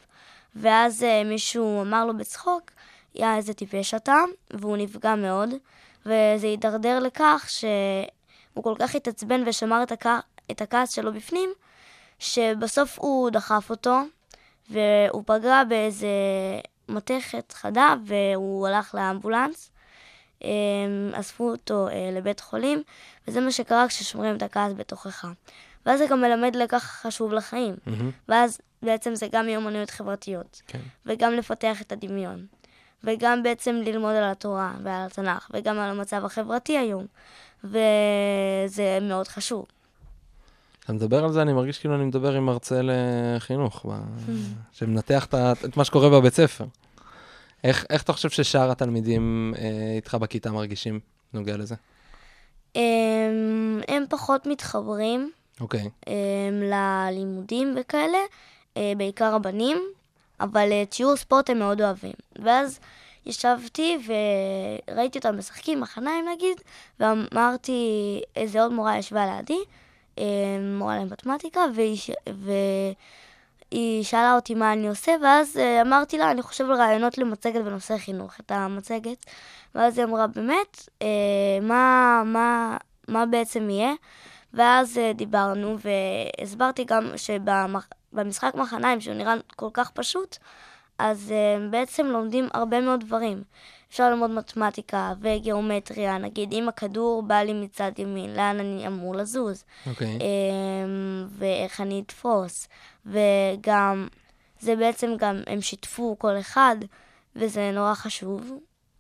[0.57, 2.71] ואז אה, מישהו אמר לו בצחוק,
[3.15, 5.51] יא, איזה טיפש אתה, והוא נפגע מאוד,
[6.07, 10.07] וזה הידרדר לכך שהוא כל כך התעצבן ושמר את, הכ...
[10.51, 11.51] את הכעס שלו בפנים,
[12.19, 14.01] שבסוף הוא דחף אותו,
[14.71, 16.09] והוא פגע באיזה
[16.89, 19.71] מתכת חדה, והוא הלך לאמבולנס.
[20.45, 22.83] אמ, אספו אותו אה, לבית חולים,
[23.29, 25.25] וזה מה שקרה כששומרים את הכעס בתוכך.
[25.87, 27.75] ואז זה גם מלמד לקח חשוב לחיים.
[27.87, 28.11] מהמם.
[28.29, 30.79] ואז בעצם זה גם מיומנויות חברתיות, כן.
[31.07, 32.47] וגם לפתח את הדמיון,
[33.05, 37.07] וגם בעצם ללמוד על התורה ועל התנ"ך, וגם על המצב החברתי היום.
[37.65, 39.67] וזה מאוד חשוב.
[40.85, 43.87] אתה מדבר על זה, אני מרגיש כאילו אני מדבר עם מרצה לחינוך,
[44.73, 45.27] שמנתח
[45.65, 46.65] את מה שקורה בבית ספר.
[47.65, 51.01] איך, איך אתה חושב ששאר התלמידים אה, איתך בכיתה מרגישים
[51.33, 51.75] נוגע לזה?
[52.75, 58.19] הם, הם פחות מתחברים אוקיי, הם, ללימודים וכאלה,
[58.77, 59.79] אה, בעיקר הבנים,
[60.41, 62.13] אבל את שיעור ספורט הם מאוד אוהבים.
[62.43, 62.81] ואז
[63.27, 66.61] ישבתי וראיתי אותם משחקים, מחניים נגיד,
[67.01, 69.59] ואמרתי, איזה עוד מורה ישבה לידי,
[70.19, 70.25] אה,
[70.79, 72.11] מורה למתמטיקה, והיא, ש...
[73.75, 77.65] והיא שאלה אותי מה אני עושה, ואז אה, אמרתי לה, אני חושב על רעיונות למצגת
[77.65, 79.27] בנושא חינוך, את המצגת.
[79.75, 81.07] ואז היא אמרה, באמת, אה,
[81.63, 82.77] מה, מה,
[83.09, 83.93] מה בעצם יהיה?
[84.55, 85.77] ואז אה, דיברנו,
[86.39, 90.37] והסברתי גם שבמשחק מחניים, שהוא נראה כל כך פשוט,
[90.99, 91.35] אז
[91.71, 93.43] בעצם לומדים הרבה מאוד דברים.
[93.95, 99.65] אפשר ללמוד מתמטיקה וגיאומטריה, נגיד אם הכדור בא לי מצד ימין, לאן אני אמור לזוז,
[99.87, 100.19] אוקיי.
[100.21, 102.69] אמ, ואיך אני אתפוס,
[103.07, 104.09] וגם,
[104.61, 106.77] זה בעצם גם, הם שיתפו כל אחד,
[107.37, 108.53] וזה נורא חשוב.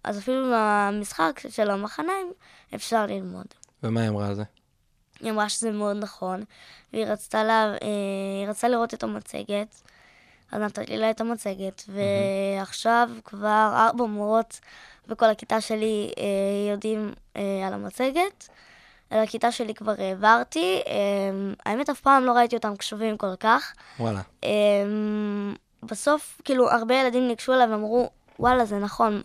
[0.04, 2.33] אז אפילו במשחק של המחניים
[2.74, 3.46] אפשר ללמוד.
[3.83, 4.42] ומה היא אמרה על זה?
[5.20, 6.44] היא אמרה שזה מאוד נכון,
[6.92, 9.83] והיא רצתה, לה, אה, רצתה לראות את המצגת,
[10.52, 14.61] אז נתתי לה את המצגת, ועכשיו כבר ארבע מורות
[15.07, 18.48] בכל הכיתה שלי אה, יודעים אה, על המצגת.
[19.11, 20.92] על הכיתה שלי כבר העברתי, אה,
[21.66, 23.72] האמת אף פעם לא ראיתי אותם קשובים כל כך.
[24.00, 24.20] וואלה.
[24.44, 24.50] אה,
[25.83, 29.22] בסוף, כאילו, הרבה ילדים ניגשו אליי ואמרו, וואלה, זה נכון.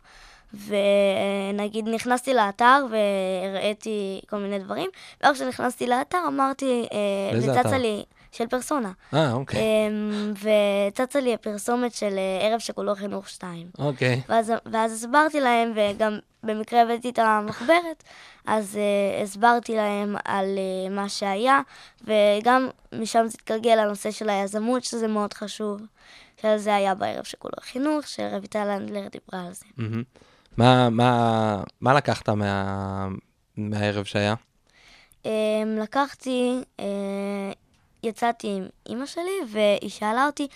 [0.67, 4.89] ונגיד נכנסתי לאתר והראיתי כל מיני דברים,
[5.21, 7.77] ואז כשנכנסתי לאתר אמרתי, אה, וצצה אתר?
[7.77, 8.91] לי, של פרסונה.
[9.13, 9.61] אה, אוקיי.
[9.61, 13.67] אמ, וצצה לי הפרסומת של אה, ערב שכולו חינוך 2.
[13.79, 14.21] אוקיי.
[14.29, 18.03] ואז, ואז הסברתי להם, וגם במקרה הבאתי את המחברת,
[18.45, 21.61] אז uh, הסברתי להם על uh, מה שהיה,
[22.01, 25.81] וגם משם זה התגלגל לנושא של היזמות, שזה מאוד חשוב.
[26.41, 29.65] שזה היה בערב שכולו חינוך, שרויטל הנדלר דיברה על זה.
[30.57, 33.07] מה, מה, מה לקחת מה,
[33.57, 34.35] מהערב שהיה?
[35.23, 35.27] Um,
[35.81, 36.83] לקחתי, uh,
[38.03, 40.47] יצאתי עם אימא שלי, והיא שאלה אותי,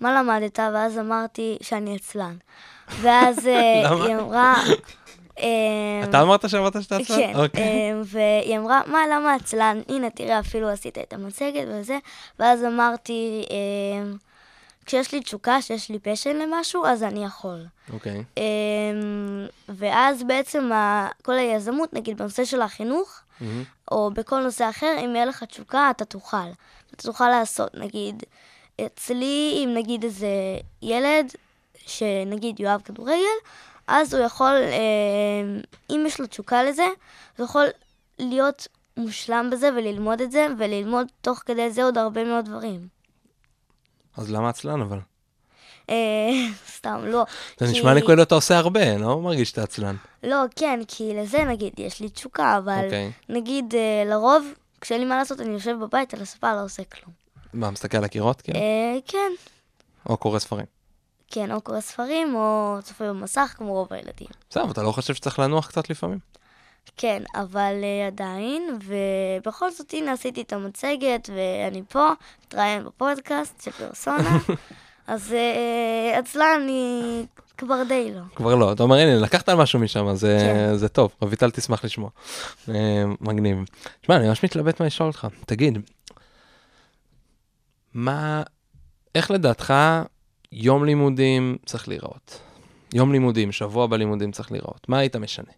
[0.00, 0.58] מה למדת?
[0.58, 2.36] ואז אמרתי שאני עצלן.
[3.00, 3.90] ואז אה?
[4.06, 4.54] היא אמרה...
[5.38, 7.16] אמ, אתה אמרת שאמרת שאתה עצלן?
[7.16, 7.92] כן, אוקיי.
[7.92, 9.80] אמ, והיא אמרה, מה, למה עצלן?
[9.88, 11.98] הנה, תראה, אפילו עשית את המצגת וזה.
[12.38, 14.16] ואז אמרתי, אמ,
[14.86, 17.66] כשיש לי תשוקה, שיש לי פשן למשהו, אז אני יכול.
[17.92, 18.24] אוקיי.
[18.36, 20.70] אמ, ואז בעצם
[21.22, 23.20] כל היזמות, נגיד בנושא של החינוך.
[23.90, 26.36] או בכל נושא אחר, אם יהיה לך תשוקה, אתה תוכל.
[26.96, 28.22] תוכל לעשות, נגיד,
[28.86, 30.28] אצלי, אם נגיד איזה
[30.82, 31.32] ילד,
[31.86, 33.36] שנגיד יאהב כדורגל,
[33.86, 36.86] אז הוא יכול, אה, אם יש לו תשוקה לזה,
[37.38, 37.66] הוא יכול
[38.18, 42.88] להיות מושלם בזה וללמוד את זה, וללמוד תוך כדי זה עוד הרבה מאוד דברים.
[44.16, 44.98] אז למה עצלן אבל?
[45.90, 45.94] אה,
[46.76, 47.24] סתם, לא.
[47.58, 49.96] זה כי- נשמע לי כאילו אתה עושה הרבה, אני לא מרגיש שאתה עצלן.
[50.22, 53.12] לא, כן, כי לזה נגיד יש לי תשוקה, אבל אוקיי.
[53.28, 54.46] נגיד אה, לרוב,
[54.80, 57.14] כשאין לי מה לעשות, אני יושב בבית על הספה, לא עושה כלום.
[57.52, 58.42] מה, מסתכל על הקירות?
[58.42, 58.58] כאילו?
[58.58, 59.32] אה, כן,
[60.08, 60.66] או קורא ספרים?
[61.30, 64.28] כן, או קורא ספרים, או צופה במסך, כמו רוב הילדים.
[64.50, 66.18] בסדר, אבל אתה לא חושב שצריך לנוח קצת לפעמים?
[66.96, 72.08] כן, אבל uh, עדיין, ובכל זאת, הנה, עשיתי את המצגת, ואני פה,
[72.46, 74.38] מתראיין בפודקאסט של פרסונה,
[75.06, 77.26] אז uh, עצלן אני
[77.58, 78.20] כבר די לא.
[78.34, 80.76] כבר לא, אתה אומר, הנה, לקחת משהו משם, זה, כן.
[80.76, 82.10] זה טוב, רויטל תשמח לשמוע.
[82.68, 83.58] אה, מגניב.
[84.00, 85.26] תשמע, אני ממש מתלבט מה לשאול אותך.
[85.46, 85.78] תגיד,
[87.94, 88.42] מה,
[89.14, 89.74] איך לדעתך
[90.52, 92.40] יום לימודים צריך להיראות?
[92.94, 94.88] יום לימודים, שבוע בלימודים צריך להיראות.
[94.88, 95.52] מה היית משנה?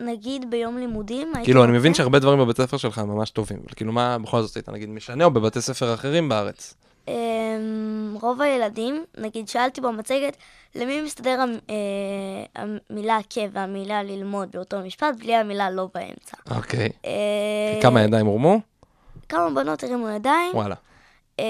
[0.00, 3.74] נגיד ביום לימודים, כאילו, אני מבין שהרבה דברים בבית ספר שלך הם ממש טובים, אבל
[3.76, 6.74] כאילו, מה בכל זאת היית, נגיד, משנה, או בבתי ספר אחרים בארץ?
[7.08, 7.12] אמ,
[8.20, 10.36] רוב הילדים, נגיד שאלתי במצגת,
[10.74, 11.74] למי מסתדר המ- אה,
[12.90, 16.36] המילה כיף והמילה ללמוד באותו משפט בלי המילה לא באמצע.
[16.56, 16.88] אוקיי.
[17.04, 18.60] אה, כמה ידיים הורמו?
[19.28, 20.74] כמה בנות הרימו ידיים, וואלה.
[21.38, 21.44] אמ,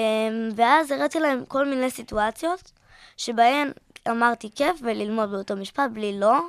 [0.55, 2.71] ואז הראיתי להם כל מיני סיטואציות
[3.17, 3.71] שבהן
[4.09, 6.39] אמרתי כיף וללמוד באותו משפט בלי לא.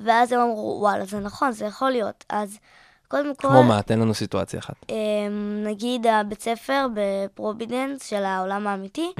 [0.00, 2.24] ואז הם אמרו, וואלה, זה נכון, זה יכול להיות.
[2.28, 2.58] אז
[3.12, 3.48] קודם כל...
[3.48, 3.82] כמו מה?
[3.82, 4.74] תן לנו סיטואציה אחת.
[4.88, 9.12] אמ, נגיד הבית ספר בפרובידנס של העולם האמיתי.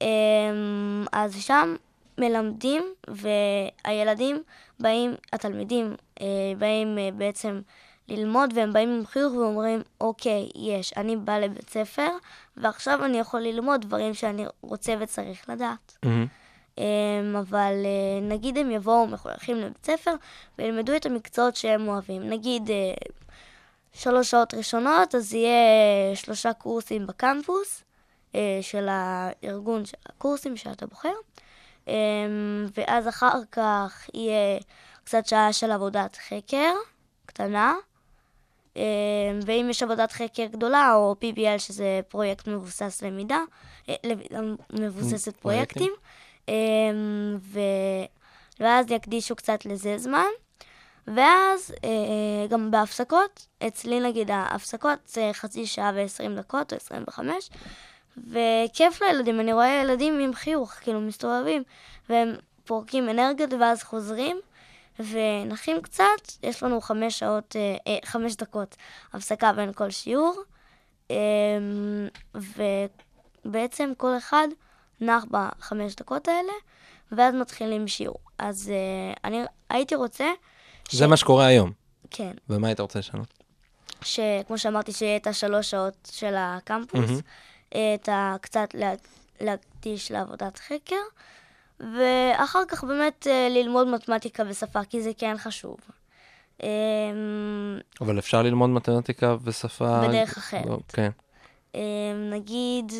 [0.00, 1.76] אמ, אז שם
[2.18, 4.42] מלמדים, והילדים
[4.80, 6.26] באים, התלמידים אה,
[6.58, 7.60] באים אה, בעצם
[8.08, 12.08] ללמוד, והם באים עם חיוך ואומרים, אוקיי, יש, אני בא לבית ספר,
[12.56, 15.98] ועכשיו אני יכול ללמוד דברים שאני רוצה וצריך לדעת.
[16.78, 16.84] אמ,
[17.36, 20.14] אבל אה, נגיד הם יבואו מחויכים לבית ספר
[20.58, 22.30] וילמדו את המקצועות שהם אוהבים.
[22.30, 22.70] נגיד
[23.92, 27.84] שלוש שעות ראשונות, אז יהיה שלושה קורסים בקמפוס
[28.34, 31.12] אה, של הארגון של הקורסים שאתה בוחר,
[31.88, 31.92] אמ,
[32.76, 34.58] ואז אחר כך יהיה
[35.04, 36.72] קצת שעה של עבודת חקר
[37.26, 37.74] קטנה.
[38.76, 38.82] אמ,
[39.46, 43.40] ואם יש עבודת חקר גדולה, או PBL, שזה פרויקט מבוסס למידה,
[43.88, 45.90] אה, למידה מבוססת פרויקטים.
[46.46, 47.38] פרויקטים.
[48.60, 50.26] ואז יקדישו קצת לזה זמן.
[51.06, 57.50] ואז אה, גם בהפסקות, אצלי נגיד ההפסקות זה חצי שעה ועשרים דקות או עשרים וחמש,
[58.16, 61.62] וכיף לילדים, אני רואה ילדים עם חיוך, כאילו מסתובבים,
[62.08, 62.34] והם
[62.64, 64.40] פורקים אנרגיות ואז חוזרים,
[64.98, 66.04] ונחים קצת,
[66.42, 68.76] יש לנו חמש שעות, אה, אה, חמש דקות
[69.12, 70.42] הפסקה בין כל שיעור,
[71.10, 71.16] אה,
[73.44, 74.48] ובעצם כל אחד
[75.00, 76.52] נח בחמש דקות האלה,
[77.12, 78.18] ואז מתחילים שיעור.
[78.38, 80.30] אז אה, אני הייתי רוצה...
[80.90, 81.72] זה מה שקורה היום.
[82.10, 83.42] כן, ומה היית רוצה לשנות?
[84.02, 87.10] שכמו שאמרתי, שיהיה את השלוש שעות של הקמפוס.
[87.74, 88.36] אה, את ה...
[88.40, 88.94] קצת לה...
[89.40, 91.02] להקדיש לעבודת חקר,
[91.80, 95.76] ואחר כך באמת אה, ללמוד מתמטיקה ושפה, כי זה כן חשוב.
[96.62, 96.68] אמ,
[98.00, 100.08] אבל אפשר ללמוד מתמטיקה ושפה...
[100.08, 100.92] בדרך אחרת.
[100.92, 101.10] כן.
[101.74, 101.80] אמ,
[102.30, 102.92] נגיד,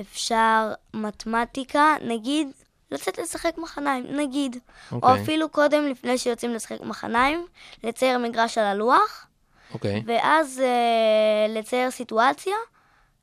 [0.00, 2.48] אפשר מתמטיקה, נגיד,
[2.90, 4.56] לצאת לשחק מחניים, נגיד.
[4.92, 5.22] או אוקיי.
[5.22, 7.46] אפילו קודם, לפני שיוצאים לשחק מחניים,
[7.84, 9.26] לצייר מגרש על הלוח,
[9.74, 10.02] אוקיי.
[10.06, 12.56] ואז אה, לצייר סיטואציה,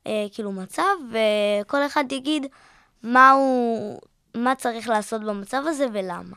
[0.06, 2.46] אה, כאילו מצב, וכל אחד יגיד
[3.02, 3.98] מה הוא,
[4.34, 6.36] מה צריך לעשות במצב הזה ולמה.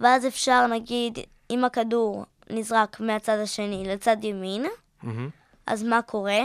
[0.00, 1.18] ואז אפשר, נגיד,
[1.50, 4.66] אם הכדור נזרק מהצד השני לצד ימין,
[5.02, 5.28] מהמם.
[5.66, 6.40] אז מה קורה?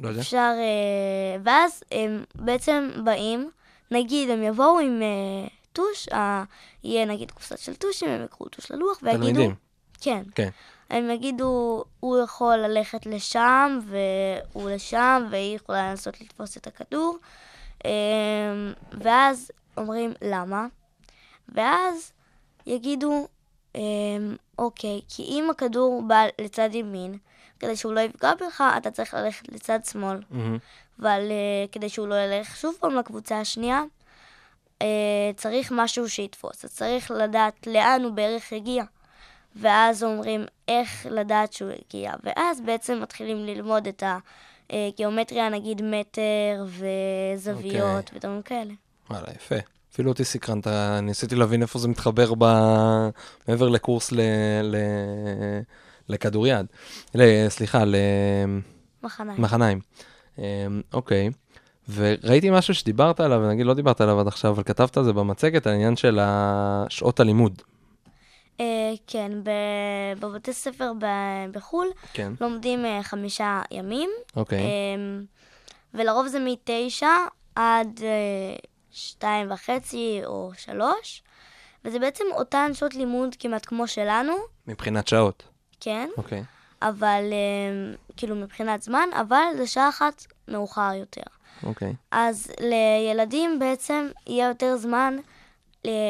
[0.00, 0.20] לא יודע.
[0.20, 3.50] אפשר, אה, ואז הם בעצם באים,
[3.90, 6.44] נגיד הם יבואו עם אה, טוש, אה,
[6.84, 9.22] יהיה נגיד קופסה של טושים, הם יקחו טוש ללוח ויגידו...
[9.22, 9.54] תלמידים.
[10.00, 10.22] כן.
[10.34, 10.48] כן.
[10.90, 17.18] הם יגידו, הוא יכול ללכת לשם, והוא לשם, והיא יכולה לנסות לתפוס את הכדור.
[17.84, 17.90] אמ,
[18.92, 20.66] ואז אומרים, למה?
[21.48, 22.12] ואז
[22.66, 23.28] יגידו,
[23.74, 23.80] אמ,
[24.58, 27.18] אוקיי, כי אם הכדור בא לצד ימין,
[27.60, 30.18] כדי שהוא לא יפגע בך, אתה צריך ללכת לצד שמאל.
[30.30, 30.58] מהמם.
[31.00, 33.82] אבל uh, כדי שהוא לא ילך שוב פעם לקבוצה השנייה,
[34.78, 34.82] uh,
[35.36, 36.64] צריך משהו שיתפוס.
[36.64, 38.84] אז צריך לדעת לאן הוא בערך הגיע.
[39.56, 42.12] ואז אומרים איך לדעת שהוא הגיע.
[42.24, 44.02] ואז בעצם מתחילים ללמוד את
[44.70, 48.18] הגיאומטריה, נגיד מטר וזוויות אוקיי.
[48.18, 48.74] ודברים כאלה.
[49.10, 49.54] וואלה, יפה.
[49.92, 50.66] אפילו אותי סקרנת,
[51.02, 52.44] ניסיתי להבין איפה זה מתחבר ב...
[53.48, 54.20] מעבר לקורס ל...
[54.62, 54.76] ל...
[56.08, 56.66] לכדוריד.
[57.14, 57.48] ל...
[57.48, 57.84] סליחה,
[59.02, 59.38] מחניים.
[59.38, 59.80] למחניים.
[60.38, 61.30] אמ, אוקיי.
[61.94, 65.66] וראיתי משהו שדיברת עליו, ונגיד לא דיברת עליו עד עכשיו, אבל כתבת על זה במצגת,
[65.66, 66.18] העניין של
[66.88, 67.62] שעות הלימוד.
[68.60, 69.32] אה, כן,
[70.20, 70.92] בבתי ספר
[71.52, 72.32] בחו"ל כן.
[72.40, 74.10] לומדים אה, חמישה ימים.
[74.36, 74.60] אוקיי.
[74.60, 75.24] אמ,
[75.94, 77.16] ולרוב זה מתשע
[77.54, 78.56] עד אה,
[78.90, 81.22] שתיים וחצי או שלוש,
[81.84, 84.32] וזה בעצם אותן שעות לימוד כמעט כמו שלנו,
[84.66, 85.48] מבחינת שעות.
[85.80, 86.42] כן, אוקיי.
[86.82, 91.22] אבל אמ, כאילו מבחינת זמן, אבל זה שעה אחת מאוחר יותר.
[91.62, 91.94] אוקיי.
[92.10, 95.16] אז לילדים בעצם יהיה יותר זמן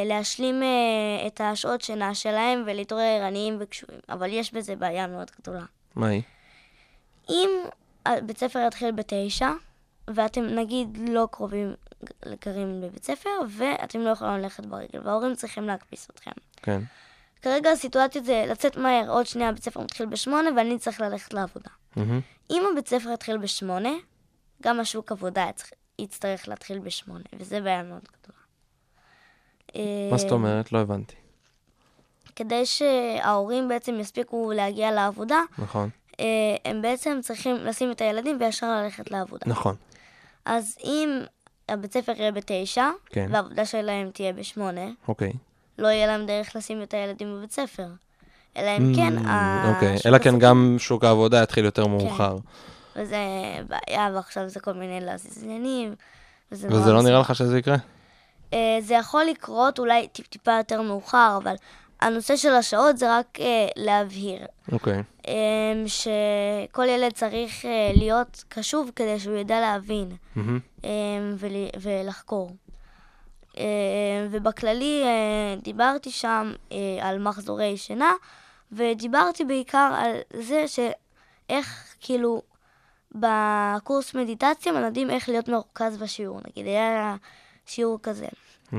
[0.06, 5.64] להשלים אה, את השעות שינה שלהם ולהתעורר ערניים וקשורים, אבל יש בזה בעיה מאוד גדולה.
[5.96, 6.22] מה היא?
[7.28, 7.50] אם
[8.26, 9.50] בית ספר יתחיל בתשע,
[10.08, 11.74] ואתם נגיד לא קרובים
[12.46, 16.30] גרים בבית ספר, ואתם לא יכולים ללכת ברגל, וההורים צריכים להקפיץ אתכם.
[16.62, 16.80] כן.
[17.42, 21.70] כרגע הסיטואציה זה לצאת מהר, עוד שנייה בית ספר מתחיל בשמונה, ואני צריך ללכת לעבודה.
[22.50, 23.92] אם הבית ספר יתחיל בשמונה,
[24.62, 28.38] גם השוק עבודה יצטרך- יצטרך להתחיל בשמונה, וזה בעיה מאוד גדולה.
[30.10, 30.72] מה זאת אה, אומרת?
[30.72, 31.14] לא הבנתי.
[32.36, 35.90] כדי שההורים בעצם יספיקו להגיע לעבודה, נכון.
[36.20, 36.24] אה,
[36.64, 39.46] הם בעצם צריכים לשים את הילדים וישר ללכת לעבודה.
[39.46, 39.76] נכון.
[40.44, 41.20] אז אם
[41.68, 43.28] הבית ספר יהיה בתשע, כן.
[43.32, 45.32] והעבודה שלהם תהיה בשמונה, אוקיי.
[45.78, 47.86] לא יהיה להם דרך לשים את הילדים בבית ספר.
[48.56, 49.28] אלא אם כן, Mm,
[49.74, 52.36] אוקיי, אלא כן גם שוק העבודה יתחיל יותר מאוחר.
[52.96, 53.16] וזה
[53.68, 55.94] בעיה, ועכשיו זה כל מיני להזיז עניינים.
[56.52, 57.20] וזה לא נראה.
[57.20, 57.76] לך שזה יקרה?
[58.52, 61.54] אה, זה יכול לקרות אולי טיפ-טיפה יותר מאוחר, אבל
[62.00, 63.44] הנושא של השעות זה רק אה,
[63.76, 64.46] להבהיר.
[64.72, 65.02] אוקיי.
[65.28, 65.32] אה,
[65.86, 70.08] שכל ילד צריך אה, להיות קשוב כדי שהוא ידע להבין.
[70.84, 70.90] אה,
[71.38, 72.50] ול- ולחקור.
[73.58, 78.12] אה, ובכללי אה, דיברתי שם אה, על מחזורי שינה,
[78.72, 82.42] ודיברתי בעיקר על זה שאיך, כאילו,
[83.14, 86.40] בקורס מדיטציה מלמדים איך להיות מרוכז בשיעור.
[86.48, 87.16] נגיד, היה
[87.66, 88.26] שיעור כזה.
[88.72, 88.78] אמ,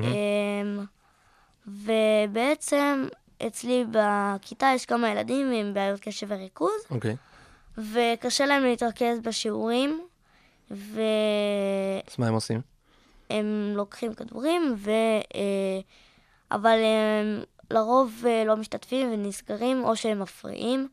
[1.68, 3.08] ובעצם
[3.48, 7.16] אצלי בכיתה יש כמה ילדים עם בעיות קשב וריכוז, אוקיי.
[7.78, 10.02] וקשה להם להתרכז בשיעורים,
[10.72, 10.80] והם
[12.08, 12.62] אז מה הם עושים?
[13.76, 14.92] לוקחים כדורים, ו...
[15.36, 15.80] אה,
[16.52, 20.88] אבל הם לרוב אה, לא משתתפים ונסגרים, או שהם מפריעים.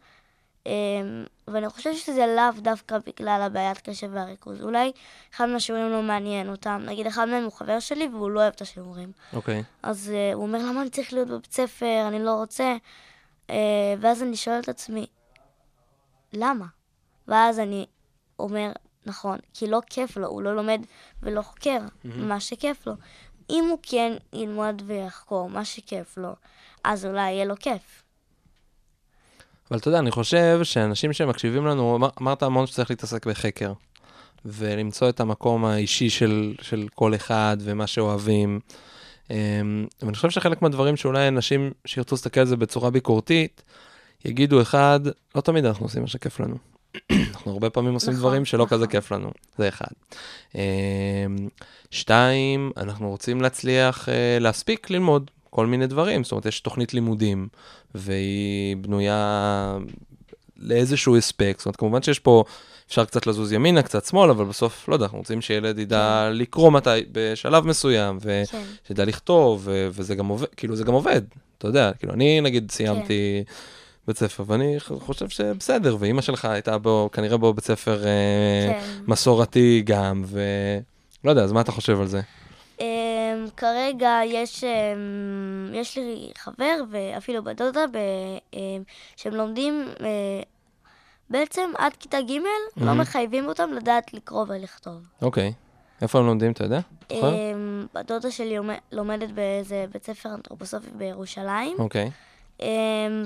[0.66, 4.62] אמ, ואני חושבת שזה לאו דווקא בגלל הבעיית קשב והריכוז.
[4.62, 4.92] אולי
[5.34, 6.82] אחד מהשיעורים לא מעניין אותם.
[6.86, 9.12] נגיד, אחד מהם הוא חבר שלי והוא לא אוהב את השיעורים.
[9.32, 9.62] אוקיי.
[9.82, 12.04] אז uh, הוא אומר, למה אני צריך להיות בבית ספר?
[12.08, 12.76] אני לא רוצה.
[13.48, 13.52] Uh,
[14.00, 15.06] ואז אני שואלת את עצמי,
[16.32, 16.66] למה?
[17.28, 17.86] ואז אני
[18.38, 18.72] אומר,
[19.06, 20.80] נכון, כי לא כיף לו, הוא לא לומד
[21.22, 22.92] ולא חוקר מה שכיף לו.
[23.50, 26.32] אם הוא כן ילמוד ויחקור מה שכיף לו,
[26.84, 28.02] אז אולי יהיה לו כיף.
[29.70, 33.72] אבל אתה יודע, אני חושב שאנשים שמקשיבים לנו, אמר- אמרת המון שצריך להתעסק בחקר,
[34.44, 38.60] ולמצוא את המקום האישי של, של כל אחד ומה שאוהבים.
[39.30, 43.62] אמ, ואני חושב שחלק מהדברים שאולי אנשים שירצו להסתכל על זה בצורה ביקורתית,
[44.24, 45.00] יגידו, אחד,
[45.34, 46.56] לא תמיד אנחנו עושים מה שכיף לנו.
[47.12, 48.78] אנחנו הרבה פעמים עושים נכון, דברים שלא נכון.
[48.78, 49.86] כזה כיף לנו, זה אחד.
[50.54, 50.60] אמ,
[51.90, 57.48] שתיים, אנחנו רוצים להצליח אה, להספיק ללמוד כל מיני דברים, זאת אומרת, יש תוכנית לימודים,
[57.94, 59.78] והיא בנויה
[60.56, 62.44] לאיזשהו הספק, זאת אומרת, כמובן שיש פה,
[62.88, 66.70] אפשר קצת לזוז ימינה, קצת שמאלה, אבל בסוף, לא יודע, אנחנו רוצים שילד ידע לקרוא
[66.70, 68.28] מתי, בשלב מסוים, כן.
[68.84, 71.22] ושידע לכתוב, ו- וזה גם עובד, כאילו, זה גם עובד,
[71.58, 73.44] אתה יודע, כאילו, אני נגיד סיימתי
[74.06, 79.02] בית ספר, ואני חושב שבסדר, ואימא שלך הייתה בו, כנראה בו בית ספר אה, כן.
[79.06, 82.20] מסורתי גם, ולא יודע, אז מה אתה חושב על זה?
[82.78, 82.80] Um,
[83.56, 84.66] כרגע יש, um,
[85.76, 87.84] יש לי חבר ואפילו בת דודה
[88.52, 88.56] um,
[89.16, 90.00] שהם לומדים uh,
[91.30, 92.40] בעצם עד כיתה ג' לא
[92.86, 93.00] מהמם.
[93.00, 95.08] מחייבים אותם לדעת לקרוא ולכתוב.
[95.22, 95.52] אוקיי.
[96.02, 96.80] איפה הם לומדים, אתה יודע?
[97.94, 102.06] בת דודה שלי לומד- לומדת באיזה בית ספר אנתרופוסופי בירושלים, אוקיי.
[102.06, 102.10] um,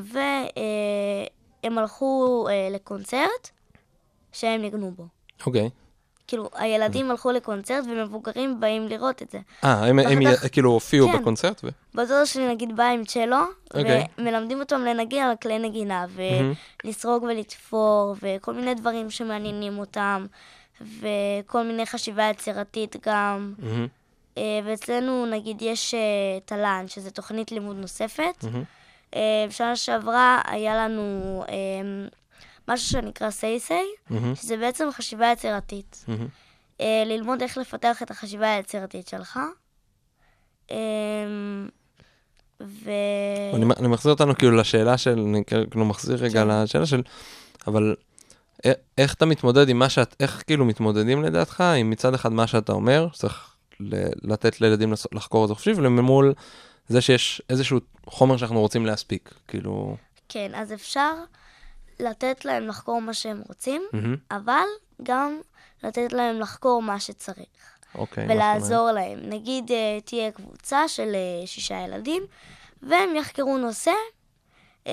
[0.05, 3.51] והם הלכו uh, לקונצרט
[4.33, 5.07] שהם ניגנו בו.
[5.47, 5.71] אוקיי.
[6.27, 9.38] כאילו, הילדים הלכו לקונצרט ומבוגרים באים לראות את זה.
[9.64, 11.19] אה, הם, הם כך- כאילו הופיעו כן.
[11.19, 11.61] בקונצרט?
[11.64, 11.69] ו...
[11.95, 13.37] בת דודה שלי נגיד באה עם צ'לו,
[13.75, 14.07] אוקיי.
[14.19, 16.07] ומלמדים אותם לנגן על כלי נגינה.
[16.85, 20.27] ולסרוג ולתפור, וכל מיני דברים שמעניינים אותם,
[20.81, 23.55] וכל מיני חשיבה יצירתית גם.
[24.38, 26.01] אה, ואצלנו נגיד יש אה,
[26.45, 28.45] תל"ן, שזה תוכנית לימוד נוספת.
[29.14, 32.09] אה, בשנה שעברה היה לנו אה,
[32.68, 36.05] משהו שנקרא סייסיי, מהמם, שזה בעצם חשיבה יצירתית.
[36.81, 39.38] אה, ללמוד איך לפתח את החשיבה היצירתית שלך.
[42.61, 42.90] ו...
[43.55, 46.49] אני, אני מחזיר אותנו כאילו לשאלה של, אני כאילו מחזיר רגע כן.
[46.49, 47.03] לשאלה של,
[47.66, 47.94] אבל
[48.99, 52.73] איך אתה מתמודד עם מה שאת, איך כאילו מתמודדים לדעתך עם מצד אחד מה שאתה
[52.73, 56.35] אומר, שצריך ל- לתת לילדים לחקור את זה חופשי, ולמול
[56.90, 59.96] זה שיש איזשהו חומר שאנחנו רוצים להספיק, כאילו,
[60.29, 61.14] כן, אז אפשר
[62.00, 64.66] לתת להם לחקור מה שהם רוצים, מהמם, אבל
[65.03, 65.38] גם
[65.85, 67.46] לתת להם לחקור מה שצריך.
[67.94, 68.24] אוקיי.
[68.24, 68.37] אומרת?
[68.37, 69.18] ולעזור להם.
[69.22, 72.22] נגיד אה, תהיה קבוצה של אה, שישה ילדים,
[72.83, 73.92] והם יחקרו נושא,
[74.87, 74.92] אה,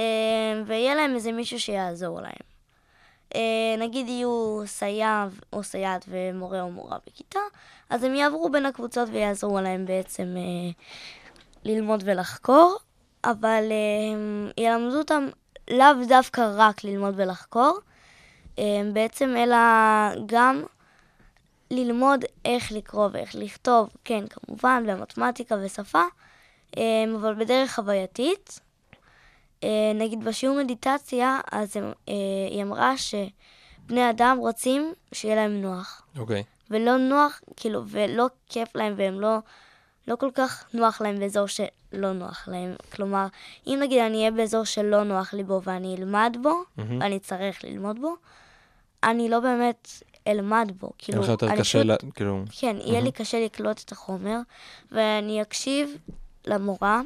[0.65, 2.47] ויהיה להם איזה מישהו שיעזור להם.
[3.77, 7.39] נגיד יהיו סייע או סייעת ומורה או מורה בכיתה,
[7.89, 10.35] אז הם יעברו בין הקבוצות ויעזרו להם בעצם
[11.68, 12.78] ללמוד ולחקור,
[13.24, 15.28] אבל אה, ילמדו אותם
[15.72, 17.80] לאו דווקא רק ללמוד ולחקור,
[18.60, 19.58] אה, בעצם אלא
[20.26, 20.63] גם
[21.72, 26.04] ללמוד איך לקרוא ואיך לכתוב, כן, כמובן, במתמטיקה ושפה,
[26.78, 26.84] אה,
[27.15, 28.60] אבל בדרך חווייתית.
[29.96, 31.78] נגיד בשיעור מדיטציה, אז
[32.52, 36.02] היא אמרה שבני אדם רוצים שיהיה להם נוח.
[36.18, 36.44] אוקיי.
[36.70, 39.38] ולא נוח, כאילו, ולא כיף להם, והם לא,
[40.08, 42.75] לא כל כך נוח להם באזור שלא נוח להם.
[42.95, 43.25] כלומר,
[43.67, 46.99] אם נגיד אני אהיה באזור שלא נוח לי בו ואני אלמד בו, מהמם.
[47.01, 48.15] ואני אצטרך ללמוד בו,
[49.03, 49.87] אני לא באמת
[50.27, 50.89] אלמד בו.
[50.97, 54.37] כאילו, לך יותר קשה, פשוט- ל- כאילו, כן, יהיה לי קשה לקלוט את החומר,
[54.91, 55.97] ואני אקשיב
[56.45, 57.01] למורה,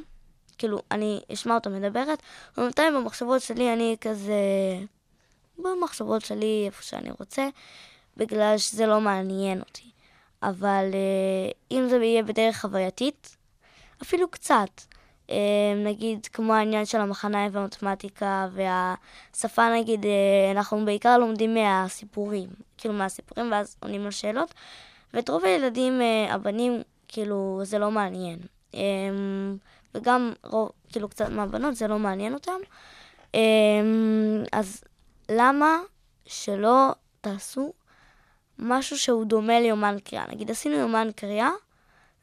[0.58, 2.22] כאילו, אני אשמע אותה מדברת,
[2.58, 4.34] ובינתיים במחשבות שלי אני כזה...
[5.58, 7.48] במחשבות שלי, איפה שאני רוצה,
[8.18, 9.84] בגלל שזה לא מעניין אותי.
[10.44, 13.38] אבל אה, אם זה יהיה בדרך חווייתית,
[14.02, 14.82] אפילו קצת.
[15.30, 15.36] אה,
[15.86, 23.52] נגיד, כמו העניין של המחניים והמתמטיקה והשפה, נגיד, אה, אנחנו בעיקר לומדים מהסיפורים, כאילו מהסיפורים,
[23.52, 24.54] ואז עונים על שאלות,
[25.14, 28.40] ואת רוב הילדים, הבנים, כאילו, זה לא מעניין.
[29.96, 32.60] וגם, רוב, כאילו, קצת מהבנות, זה לא מעניין אותם.
[34.52, 34.84] אז
[35.30, 35.80] למה
[36.26, 37.74] שלא תעשו
[38.62, 40.26] משהו שהוא דומה ליומן קריאה?
[40.28, 41.50] נגיד, עשינו יומן קריאה,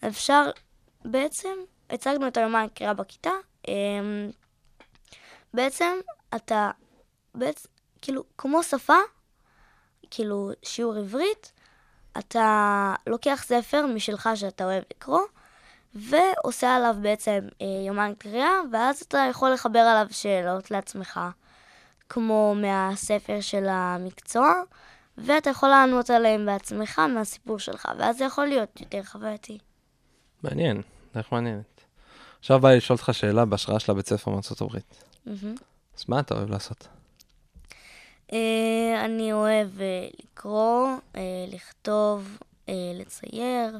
[0.08, 0.50] אפשר,
[1.04, 1.54] בעצם,
[1.90, 3.30] הצגנו את היומן קריאה בכיתה,
[3.68, 4.30] אמ,
[5.54, 5.96] בעצם
[6.36, 6.70] אתה,
[7.34, 7.68] בעצם,
[8.02, 8.98] כאילו, כמו שפה,
[10.10, 11.52] כאילו, שיעור עברית,
[12.18, 15.22] אתה לוקח ספר משלך שאתה אוהב לקרוא,
[15.94, 21.20] ועושה עליו בעצם אה, יומן קריאה, ואז אתה יכול לחבר עליו שאלות לעצמך,
[22.08, 24.52] כמו מהספר של המקצוע,
[25.24, 29.58] ואתה יכול לענות עליהם בעצמך מהסיפור שלך, ואז זה יכול להיות יותר חווייתי.
[30.42, 30.82] מעניין,
[31.14, 31.84] דרך מעניינת.
[32.38, 35.04] עכשיו בא לי לשאול אותך שאלה בהשראה של הבית ספר מארצות הברית.
[35.26, 35.54] מהמם.
[35.98, 36.88] אז מה אתה אוהב לעשות?
[38.32, 42.38] אה, אני אוהב אה, לקרוא, אה, לכתוב,
[42.68, 43.78] אה, לצייר,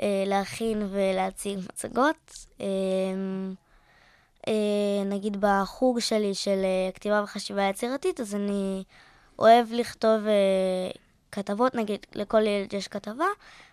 [0.00, 2.46] אה, להכין ולהציג מצגות.
[2.60, 2.66] אה,
[4.48, 8.84] אה, נגיד בחוג שלי של אה, כתיבה וחשיבה יצירתית, אז אני
[9.38, 10.90] אוהב לכתוב אה,
[11.32, 13.26] כתבות, נגיד לכל ילד יש כתבה,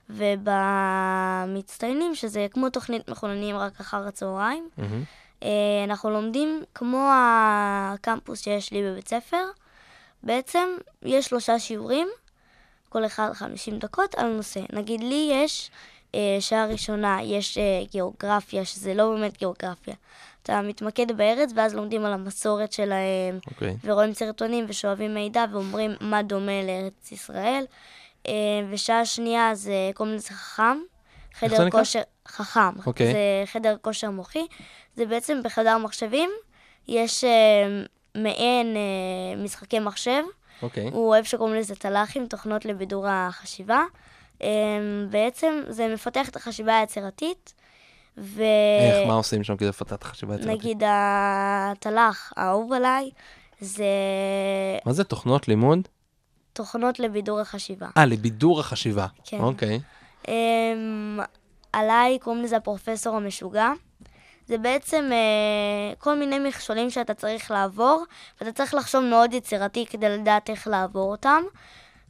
[0.09, 5.03] ובמצטיינים, שזה כמו תוכנית מחוננים רק אחר הצהריים, מהמם.
[5.43, 5.49] אה,
[5.83, 9.45] אנחנו לומדים כמו הקמפוס שיש לי בבית ספר.
[10.23, 10.69] בעצם
[11.03, 12.07] יש שלושה שיעורים,
[12.89, 14.59] כל אחד 50 דקות על נושא.
[14.73, 15.71] נגיד לי יש
[16.15, 19.95] אה, שעה ראשונה, יש אה, גיאוגרפיה, שזה לא באמת גיאוגרפיה.
[20.43, 23.77] אתה מתמקד בארץ, ואז לומדים על המסורת שלהם, אוקיי.
[23.83, 27.65] ורואים סרטונים ושואבים מידע ואומרים מה דומה לארץ ישראל.
[28.27, 28.33] אה,
[28.69, 30.77] ושעה שנייה זה קוראים לזה חכם.
[31.33, 31.69] חדר?
[31.69, 32.79] כושר, חכם.
[32.85, 33.11] אוקיי.
[33.11, 34.45] זה חדר כושר מוחי.
[34.95, 36.29] זה בעצם בחדר מחשבים,
[36.87, 37.83] יש אה,
[38.15, 40.23] מעין אה, משחקי מחשב.
[40.61, 40.89] אוקיי.
[40.91, 43.83] הוא אוהב שקוראים לזה תל"חים, תוכנות לבידור החשיבה.
[44.43, 44.47] אה,
[45.09, 47.53] בעצם זה מפתח את החשיבה היצירתית.
[48.17, 48.43] ו...
[48.79, 50.59] איך, מה עושים שם כדי לפתח את החשיבה היצירתית?
[50.59, 53.09] נגיד התל"ח האהוב עליי,
[53.61, 53.85] זה
[54.85, 55.87] מה זה תוכנות לימוד?
[56.53, 57.87] תוכנות לבידור החשיבה.
[57.97, 59.07] אה, לבידור החשיבה.
[59.23, 59.39] כן.
[59.39, 59.79] אוקיי.
[60.23, 60.29] Um,
[61.73, 63.69] עליי קוראים לזה הפרופסור המשוגע.
[64.47, 68.03] זה בעצם uh, כל מיני מכשולים שאתה צריך לעבור,
[68.41, 71.41] ואתה צריך לחשוב מאוד יצירתי כדי לדעת איך לעבור אותם.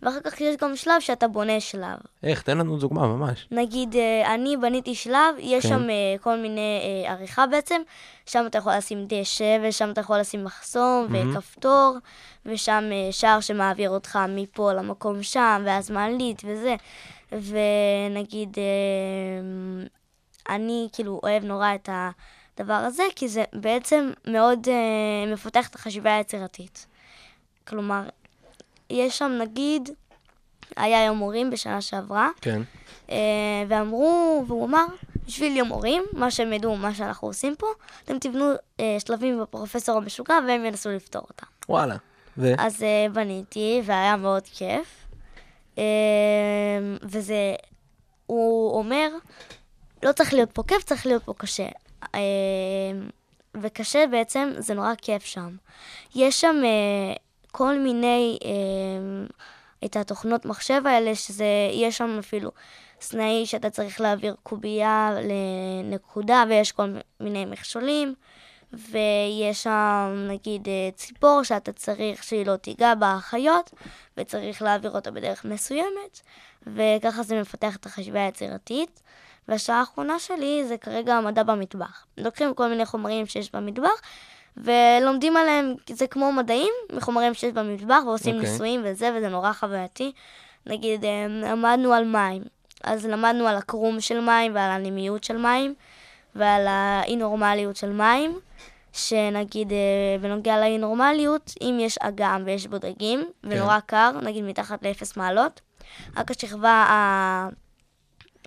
[0.01, 1.97] ואחר כך יש גם שלב שאתה בונה שלב.
[2.23, 3.47] איך, תן לנו דוגמה, ממש.
[3.51, 5.69] נגיד, אה, אני בניתי שלב, יש כן.
[5.69, 7.81] שם אה, כל מיני אה, עריכה בעצם,
[8.25, 11.35] שם אתה יכול לשים דשא, ושם אתה יכול לשים מחסום, מהמם.
[11.37, 11.97] וכפתור,
[12.45, 16.75] ושם שער שמעביר אותך מפה למקום שם, ואז מעלית וזה.
[17.31, 18.57] ונגיד,
[20.49, 21.89] אני כאילו אוהב נורא את
[22.57, 26.87] הדבר הזה, כי זה בעצם מאוד אה, מפתח את החשיבה היצירתית.
[27.67, 28.03] כלומר,
[28.91, 29.89] יש שם נגיד,
[30.77, 32.61] היה יום הורים בשנה שעברה, כן.
[33.09, 33.15] אה,
[33.67, 34.85] ואמרו, והוא אמר,
[35.25, 37.67] בשביל יום הורים, מה שהם ידעו, מה שאנחנו עושים פה,
[38.03, 41.45] אתם תבנו אה, שלבים בפרופסור המשוגע והם ינסו לפתור אותם.
[41.69, 41.95] וואלה.
[42.37, 42.53] ו?
[42.57, 44.97] אז אה, בניתי, והיה מאוד כיף.
[47.03, 47.55] וזה,
[48.25, 49.09] הוא אומר,
[50.03, 51.67] לא צריך להיות פה כיף, צריך להיות פה קשה.
[53.61, 55.55] וקשה בעצם, זה נורא כיף שם.
[56.15, 56.55] יש שם
[57.51, 59.25] כל מיני, אה,
[59.85, 62.51] את התוכנות מחשב האלה, שזה, יש שם אפילו
[63.01, 68.13] סנאי שאתה צריך להעביר קובייה לנקודה, ויש כל מיני מכשולים.
[68.73, 73.71] ויש שם נגיד אה, ציפור שאתה צריך שהיא לא תיגע בחיות,
[74.17, 76.21] וצריך להעביר אותה בדרך מסוימת,
[76.67, 79.01] וככה זה מפתח את החשיבה היצירתית.
[79.47, 82.05] והשעה האחרונה שלי זה כרגע המדע במטבח.
[82.17, 84.01] לוקחים כל מיני חומרים שיש במטבח,
[84.57, 88.49] ולומדים עליהם, זה כמו מדעים, מחומרים שיש במטבח, ועושים אוקיי.
[88.49, 90.11] ניסויים וזה, וזה נורא חווייתי.
[90.65, 92.43] נגיד, אה, למדנו על מים,
[92.83, 95.75] אז למדנו על הקרום של מים ועל הנימיות של מים.
[96.35, 98.39] ועל האי-נורמליות של מים,
[98.93, 105.17] שנגיד, אה, בנוגע לאי-נורמליות, אם יש אגם ויש בו דגים, ונורא קר, נגיד מתחת לאפס
[105.17, 105.61] מעלות,
[106.17, 107.49] רק השכבה, ה...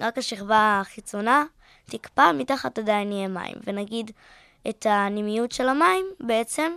[0.00, 1.44] רק השכבה החיצונה
[1.86, 3.54] תקפא, מתחת עדיין יהיה מים.
[3.66, 4.10] ונגיד,
[4.68, 6.72] את הנימיות של המים, בעצם,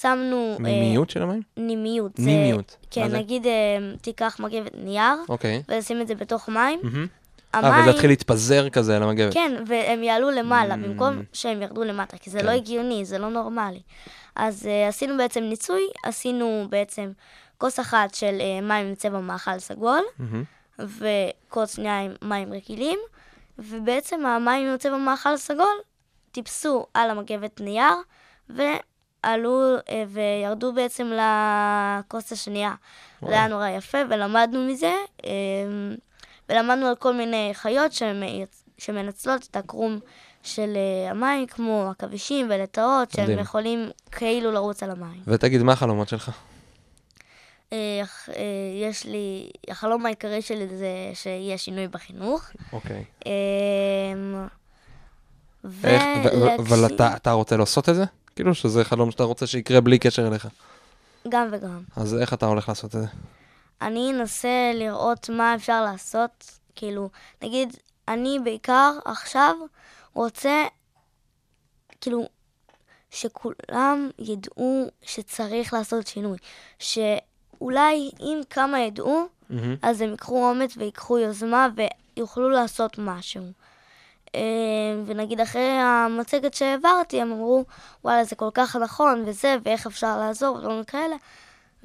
[0.00, 0.52] שמנו...
[0.52, 1.42] אה, מימיות של המים?
[1.56, 2.12] נימיות.
[2.16, 2.76] זה- נימיות.
[2.80, 3.18] מה כן, זה?
[3.18, 3.52] נגיד אה,
[4.00, 5.62] תיקח מגבת נייר, אוקיי.
[5.68, 6.80] ולשים את זה בתוך מים.
[7.54, 7.72] המים...
[7.74, 9.34] אה, וזה התחיל להתפזר כזה על המגבת.
[9.34, 10.76] כן, והם יעלו למעלה, Mm.
[10.76, 12.46] במקום שהם ירדו למטה, כי זה כן.
[12.46, 13.80] לא הגיוני, זה לא נורמלי.
[14.36, 17.10] אז uh, עשינו בעצם ניסוי, עשינו בעצם
[17.58, 20.44] כוס אחת של uh, מים עם צבע מאכל סגול, מהמם.
[20.78, 22.98] וכוס שנייה עם מים רגילים,
[23.58, 25.76] ובעצם המים עם צבע מאכל סגול
[26.36, 27.94] טיפסו על המגבת נייר,
[28.48, 32.74] ועלו uh, וירדו בעצם לכוס השנייה.
[33.22, 35.24] זה היה נורא יפה, ולמדנו מזה, um,
[36.48, 37.92] ולמדנו על כל מיני חיות
[38.78, 39.98] שמנצלות את הקרום
[40.42, 43.38] של uh, המים, כמו עכבישים ולטאות, שהם.
[43.38, 45.22] יכולים כאילו לרוץ על המים.
[45.26, 46.30] ותגיד, מה החלומות שלך?
[47.72, 48.42] אה, אה,
[48.82, 52.50] יש לי, החלום העיקרי שלי זה שיהיה שינוי בחינוך.
[52.72, 53.04] אוקיי.
[53.26, 53.32] אה,
[54.16, 54.65] ו-
[55.70, 58.04] ולהגשים- אבל אתה, אתה רוצה לעשות את זה?
[58.36, 60.48] כאילו שזה חלום שאתה רוצה שיקרה בלי קשר אליך.
[61.28, 61.80] גם וגם.
[61.96, 63.06] אז איך אתה הולך לעשות את זה?
[63.82, 67.08] אני אנסה לראות מה אפשר לעשות, כאילו,
[67.42, 67.76] נגיד,
[68.08, 69.54] אני בעיקר עכשיו
[70.14, 70.64] רוצה,
[72.00, 72.28] כאילו,
[73.10, 76.38] שכולם ידעו שצריך לעשות שינוי.
[76.78, 79.76] שאולי אם כמה ידעו, מהמם.
[79.82, 81.68] אז הם ייקחו אומץ ויקחו יוזמה
[82.16, 83.42] ויוכלו לעשות משהו.
[84.34, 84.40] אה,
[85.06, 87.64] ונגיד אחרי המצגת שהעברתי, הם אמרו,
[88.04, 91.16] וואלה, זה כל כך נכון, וזה, ואיך אפשר לעזור, ודברים כאלה.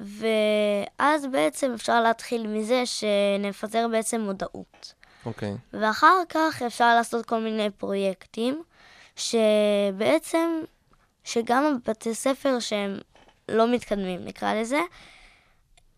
[0.00, 4.94] ואז בעצם אפשר להתחיל מזה שנפזר בעצם מודעות.
[5.26, 5.56] אוקיי.
[5.72, 8.62] ואחר כך אפשר לעשות כל מיני פרויקטים,
[9.16, 10.60] שבעצם,
[11.24, 12.98] שגם בתי ספר שהם
[13.48, 14.80] לא מתקדמים, נקרא לזה,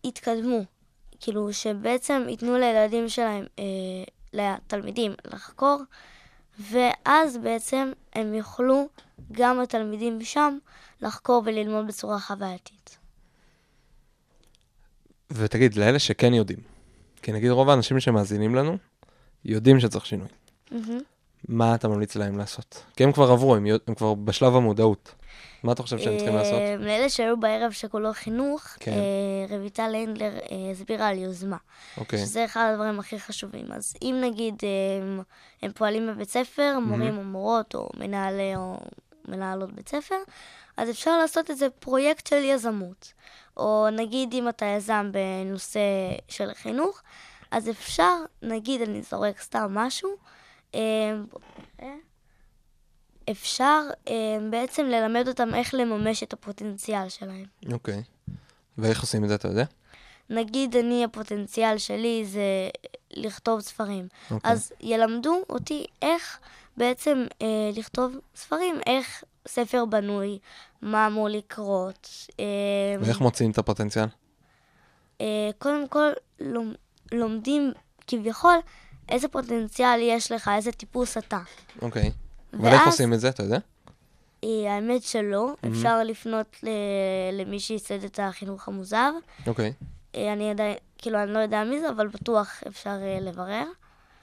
[0.03, 0.59] יתקדמו.
[1.19, 3.63] כאילו, שבעצם ייתנו לילדים שלהם, אה,
[4.33, 5.81] לתלמידים, לחקור,
[6.59, 8.87] ואז בעצם הם יוכלו,
[9.31, 10.57] גם התלמידים שם,
[11.01, 12.97] לחקור וללמוד בצורה חווייתית.
[15.31, 16.59] ותגיד, לאלה שכן יודעים,
[17.21, 18.77] כי נגיד רוב האנשים שמאזינים לנו,
[19.45, 20.27] יודעים שצריך שינוי.
[20.71, 20.99] מהמם.
[21.47, 22.83] מה אתה ממליץ להם לעשות?
[22.95, 25.15] כי הם כבר עברו, הם, הם כבר בשלב המודעות.
[25.65, 26.53] מה אתה חושב שהם צריכים לעשות?
[26.53, 28.91] אה, לאלה שהיו בערב שכולו חינוך, כן.
[28.91, 31.57] אה, רויטל הנדלר אה, הסבירה על יוזמה.
[31.97, 32.19] אוקיי.
[32.19, 33.71] שזה אחד הדברים הכי חשובים.
[33.71, 34.55] אז אם נגיד
[35.01, 35.21] הם,
[35.61, 38.77] הם פועלים בבית ספר, מורים או מורות או מנהלי או
[39.27, 40.15] מנהלות בית ספר,
[40.77, 43.13] אז אפשר לעשות איזה פרויקט של יזמות.
[43.57, 45.79] או נגיד אם אתה יזם בנושא
[46.27, 47.01] של חינוך,
[47.51, 50.09] אז אפשר, נגיד אני זורק סתם משהו.
[53.31, 54.13] אפשר אה,
[54.49, 57.45] בעצם ללמד אותם איך לממש את הפוטנציאל שלהם.
[57.71, 58.03] אוקיי.
[58.77, 59.65] ואיך עושים את זה, אתה יודע?
[60.29, 62.69] נגיד אני, הפוטנציאל שלי זה
[63.11, 64.07] לכתוב ספרים.
[64.31, 64.51] אוקיי.
[64.51, 66.39] אז ילמדו אותי איך
[66.77, 70.39] בעצם אה, לכתוב ספרים, איך ספר בנוי,
[70.81, 72.09] מה אמור לקרות.
[72.39, 72.45] אה,
[72.99, 74.05] ואיך מוצאים את הפוטנציאל?
[75.21, 76.73] אה, קודם כל, לומ,
[77.11, 77.71] לומדים
[78.07, 78.55] כביכול
[79.09, 81.39] איזה פוטנציאל יש לך, איזה טיפוס אתה.
[81.81, 82.11] אוקיי.
[82.59, 83.57] אבל איך עושים את זה, אתה יודע?
[84.43, 86.57] אה, האמת שלא, אפשר לפנות
[87.33, 89.11] למי שייסד את החינוך המוזר.
[89.47, 89.73] אוקיי.
[90.15, 93.65] אה, אני עדיין, כאילו, אני לא יודע מי זה, אבל בטוח אפשר אה, לברר.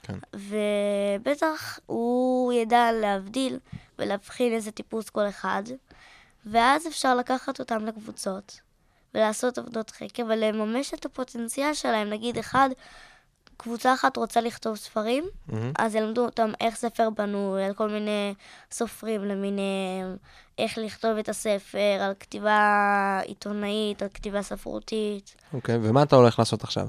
[0.03, 0.17] כן.
[0.33, 3.59] ובטח הוא ידע להבדיל
[3.99, 5.63] ולהבחין איזה טיפוס כל אחד,
[6.45, 8.59] ואז אפשר לקחת אותם לקבוצות
[9.15, 12.09] ולעשות עבודות חקר ולממש את הפוטנציאל שלהם.
[12.09, 12.69] נגיד, אחד,
[13.57, 15.71] קבוצה אחת רוצה לכתוב ספרים, מהמם.
[15.79, 18.33] אז ילמדו אותם איך ספר בנוי, על כל מיני
[18.71, 20.17] סופרים למיניהם,
[20.57, 25.35] איך לכתוב את הספר, על כתיבה עיתונאית, על כתיבה ספרותית.
[25.53, 25.77] אוקיי.
[25.81, 26.87] ומה אתה הולך לעשות עכשיו?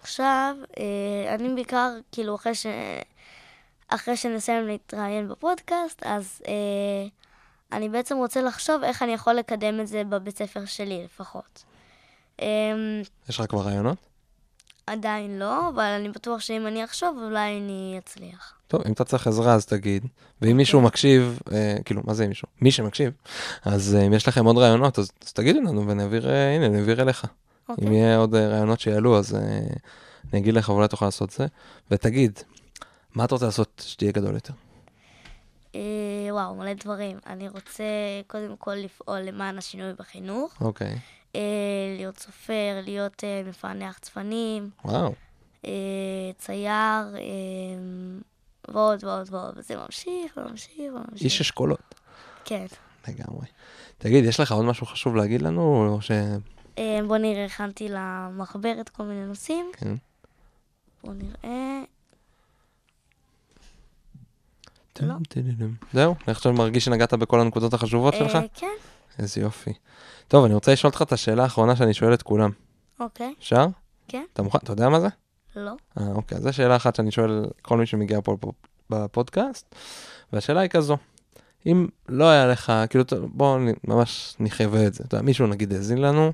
[0.00, 2.66] עכשיו, אה, אני בעיקר, כאילו, אחרי ש...
[3.88, 6.52] אחרי שנסיים להתראיין בפודקאסט, אז אה,
[7.72, 11.64] אני בעצם רוצה לחשוב איך אני יכול לקדם את זה בבית ספר שלי לפחות.
[12.40, 12.46] אה,
[13.28, 13.98] יש לך כבר רעיונות?
[14.92, 18.54] עדיין לא, אבל אני בטוח שאם אני אחשוב, אולי אני אצליח.
[18.68, 20.06] טוב, אם אתה צריך עזרה אז תגיד,
[20.42, 22.48] ואם מישהו מקשיב, אה, כאילו, מה זה אם מישהו?
[22.60, 23.12] מי שמקשיב,
[23.64, 27.02] אז אה, אם יש לכם עוד רעיונות, אז, אז תגידו לנו ונעביר, אה, הנה, נעביר
[27.02, 27.26] אליך.
[27.68, 27.88] אוקיי?
[27.88, 29.40] אם יהיה עוד אה, רעיונות שיעלו, אז אה,
[30.32, 31.46] אני אגיד לך, ואולי תוכל לעשות זה.
[31.90, 32.38] ותגיד,
[33.14, 34.52] מה אתה רוצה לעשות שתהיה גדול יותר?
[35.74, 35.80] אה,
[36.30, 37.18] וואו, מלא דברים.
[37.26, 37.84] אני רוצה
[38.26, 40.96] קודם כל לפעול למען השינוי בחינוך, אוקיי, אה,
[41.96, 44.70] להיות סופר, להיות אה, מפענח צפנים.
[44.84, 45.12] וואו,
[45.64, 45.70] אה,
[46.38, 47.20] צייר, אה,
[48.68, 51.22] ועוד ועוד ועוד, וזה ממשיך וממשיך וממשיך.
[51.22, 51.94] איש אשכולות.
[52.44, 52.66] כן.
[53.08, 53.46] לגמרי.
[53.98, 56.10] תגיד, יש לך עוד משהו חשוב להגיד לנו, או ש...
[56.78, 59.66] אה, בוא נראה, הכנתי למחברת כל מיני נושאים.
[59.72, 59.94] כן.
[61.04, 61.82] בוא נראה.
[65.00, 65.14] לא.
[65.92, 68.34] זהו, אני עכשיו מרגיש שנגעת בכל הנקודות החשובות שלך.
[68.34, 68.66] אה, כן.
[69.18, 69.72] איזה יופי.
[70.28, 72.50] טוב, אני רוצה לשאול אותך את השאלה האחרונה שאני שואל את כולם.
[73.00, 73.66] אוקיי, אפשר?
[74.08, 74.24] כן.
[74.32, 74.58] אתה מוכן?
[74.62, 75.08] אתה יודע מה זה?
[75.56, 75.72] לא.
[76.00, 78.36] אה, אוקיי, אז זו שאלה אחת שאני שואל כל מי שמגיע פה
[78.90, 79.74] בפודקאסט,
[80.32, 80.96] והשאלה היא כזו,
[81.66, 85.04] אם לא היה לך, כאילו, בואו ממש נחווה את זה.
[85.06, 86.32] אתה יודע, מישהו נגיד האזין לנו,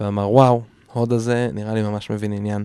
[0.00, 0.62] ואמר, וואו,
[0.92, 2.64] הוד הזה נראה לי ממש מבין עניין,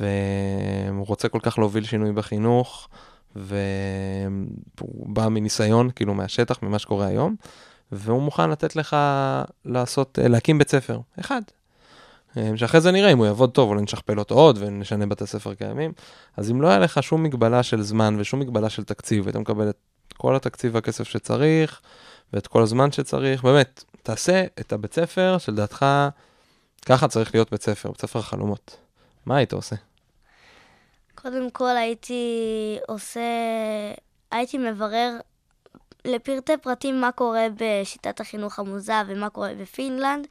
[0.00, 2.88] והוא רוצה כל כך להוביל שינוי בחינוך,
[3.36, 7.36] והוא בא מניסיון, כאילו, מהשטח, ממה שקורה היום,
[7.92, 8.96] והוא מוכן לתת לך
[9.64, 11.42] לעשות, להקים בית ספר, אחד.
[12.36, 15.54] אה, שאחרי זה נראה אם הוא יעבוד טוב, אולי נשכפל אותו עוד ונשנה בתי ספר
[15.54, 15.92] קיימים.
[16.36, 19.68] אז אם לא היה לך שום מגבלה של זמן ושום מגבלה של תקציב, היית מקבל
[19.70, 19.76] את
[20.16, 21.80] כל התקציב והכסף שצריך,
[22.32, 25.86] ואת כל הזמן שצריך, באמת, תעשה את הבית ספר שלדעתך,
[26.86, 28.76] ככה צריך להיות בית ספר, בית ספר החלומות.
[29.26, 29.76] מה היית עושה?
[31.14, 33.20] קודם כל הייתי עושה,
[34.30, 35.16] הייתי מברר
[36.08, 40.26] לפרטי פרטים מה קורה בשיטת החינוך המוזר ומה קורה בפינלנד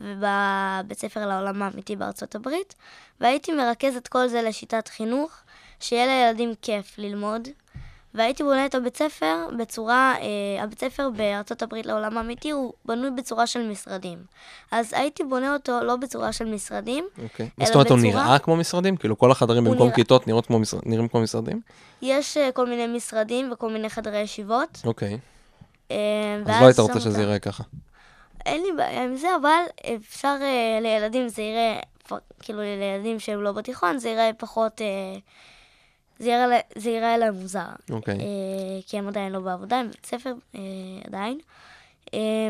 [0.00, 2.74] ובבית ספר לעולם האמיתי בארצות הברית,
[3.20, 5.32] והייתי מרכז את כל זה לשיטת חינוך,
[5.80, 7.48] שיהיה לילדים כיף ללמוד,
[8.16, 13.10] והייתי בונה את הבית ספר בצורה, אה, הבית ספר בארצות הברית לעולם האמיתי הוא בנוי
[13.10, 14.18] בצורה של משרדים.
[14.70, 17.48] אז הייתי בונה אותו לא בצורה של משרדים, אוקיי.
[17.60, 18.96] אלא זאת אומרת, הוא בצורה- נראה כמו משרדים?
[18.96, 21.60] כאילו, כל החדרים במקום נראה- כיתות נראות כמו משרד- נראים כמו משרדים?
[22.02, 24.78] יש אה, כל מיני משרדים וכל מיני חדרי ישיבות.
[24.84, 25.18] אוקיי.
[25.90, 25.96] אה,
[26.40, 27.62] אז ואז לא היית רוצה שזה ייראה ככה.
[28.46, 29.62] אין לי בעיה עם זה, אבל
[29.96, 31.78] אפשר אה, לילדים, זה יראה,
[32.42, 34.86] כאילו לילדים שהם לא בתיכון, זה יראה פחות, אה,
[36.18, 37.66] זה יראה, זה יראה להם מוזר.
[37.90, 38.14] אוקיי.
[38.14, 40.60] אה, כי הם עדיין לא בעבודה, הם בבית ספר אה,
[41.06, 41.38] עדיין.
[42.14, 42.48] אה,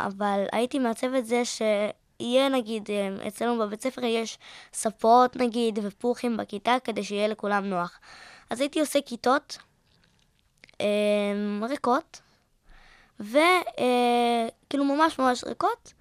[0.00, 4.38] אבל הייתי מעצבת זה שיהיה נגיד, אה, אצלנו בבית ספר יש
[4.72, 8.00] ספות נגיד ופוכים בכיתה כדי שיהיה לכולם נוח.
[8.50, 9.58] אז הייתי עושה כיתות
[10.80, 12.20] אה, ריקות,
[13.20, 15.92] וכאילו ממש ממש ריקות,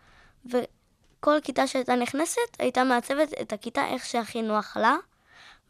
[0.45, 4.95] וכל כיתה שהייתה נכנסת הייתה מעצבת את הכיתה איך שהכי נוח לה,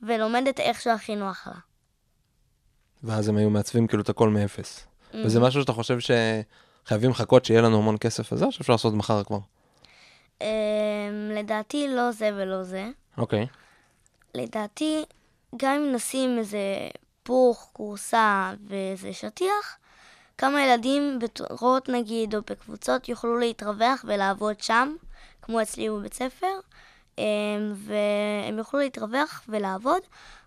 [0.06, 1.60] ולומדת איך שהכי נוח לה.
[3.04, 4.88] ואז הם היו מעצבים כאילו את הכל מאפס.
[5.14, 9.24] וזה משהו שאתה חושב שחייבים לחכות שיהיה לנו המון כסף לזה, או שאפשר לעשות מחר
[9.24, 9.40] כבר?
[10.42, 10.48] אמ,
[11.36, 12.90] לדעתי לא זה ולא זה.
[13.18, 13.48] אוקיי.
[14.36, 15.04] לדעתי,
[15.58, 16.60] גם אם נשים איזה
[17.24, 19.78] פוך, כורסה ואיזה שטיח,
[20.38, 24.96] כמה ילדים בתורות נגיד, או בקבוצות, יוכלו להתרווח ולעבוד שם,
[25.42, 26.60] כמו אצלי בבית ספר,
[27.76, 30.02] והם יוכלו להתרווח ולעבוד,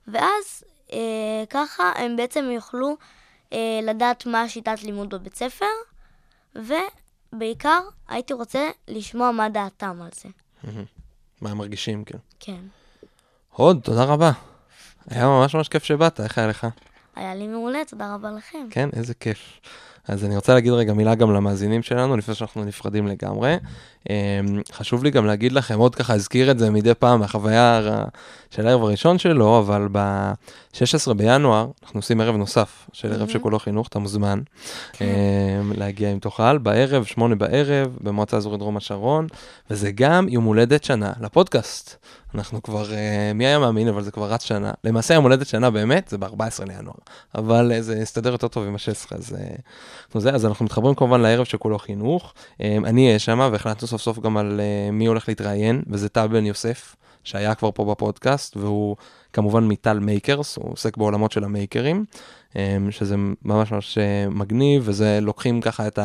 [0.08, 2.96] ואז אה, ככה הם בעצם יוכלו
[3.52, 5.66] אה, לדעת מה השיטת לימוד בבית ספר,
[6.54, 10.28] ובעיקר הייתי רוצה לשמוע מה דעתם על זה.
[11.40, 12.20] מה הם מרגישים, כאילו.
[12.40, 12.60] כן.
[13.52, 14.30] הוד, תודה רבה.
[15.10, 16.66] היה ממש ממש כיף שבאת, איך היה לך?
[17.16, 18.66] היה לי מעולה, תודה רבה לכם.
[18.70, 19.38] כן, איזה כיף.
[20.08, 23.56] אז אני רוצה להגיד רגע מילה גם למאזינים שלנו, לפני שאנחנו נפרדים לגמרי.
[24.10, 24.14] אמ,
[24.72, 28.04] חשוב לי גם להגיד לכם, עוד ככה אזכיר את זה מדי פעם מהחוויה הר-
[28.50, 33.88] של הערב הראשון שלו, אבל ב-16 בינואר אנחנו עושים ערב נוסף של ערב שכולו חינוך,
[33.88, 34.40] אתה מוזמן
[35.00, 35.06] אמ,
[35.76, 39.26] להגיע אם תוכל, בערב, שמונה בערב, במועצה אזורית דרום השרון,
[39.70, 41.96] וזה גם יום הולדת שנה לפודקאסט.
[42.34, 44.72] אנחנו כבר, אה, מי היה מאמין, אבל זה כבר רץ שנה.
[44.84, 46.94] למעשה יום הולדת שנה באמת, זה ב-14 לינואר,
[47.34, 49.54] אבל אה, זה הסתדר יותר טוב עם ה-16, אז, אה,
[50.14, 52.34] זה, אז אנחנו מתחברים כמובן לערב שכולו חינוך.
[52.60, 56.26] אה, אני אהיה שם, והחלטנו סוף סוף גם על אה, מי הולך להתראיין, וזה טל
[56.26, 58.96] בן יוסף, שהיה כבר פה בפודקאסט, והוא
[59.32, 62.04] כמובן מטל מייקרס, הוא עוסק בעולמות של המייקרים,
[62.90, 65.98] שזה ממש ממש אה, מגניב, וזה לוקחים ככה את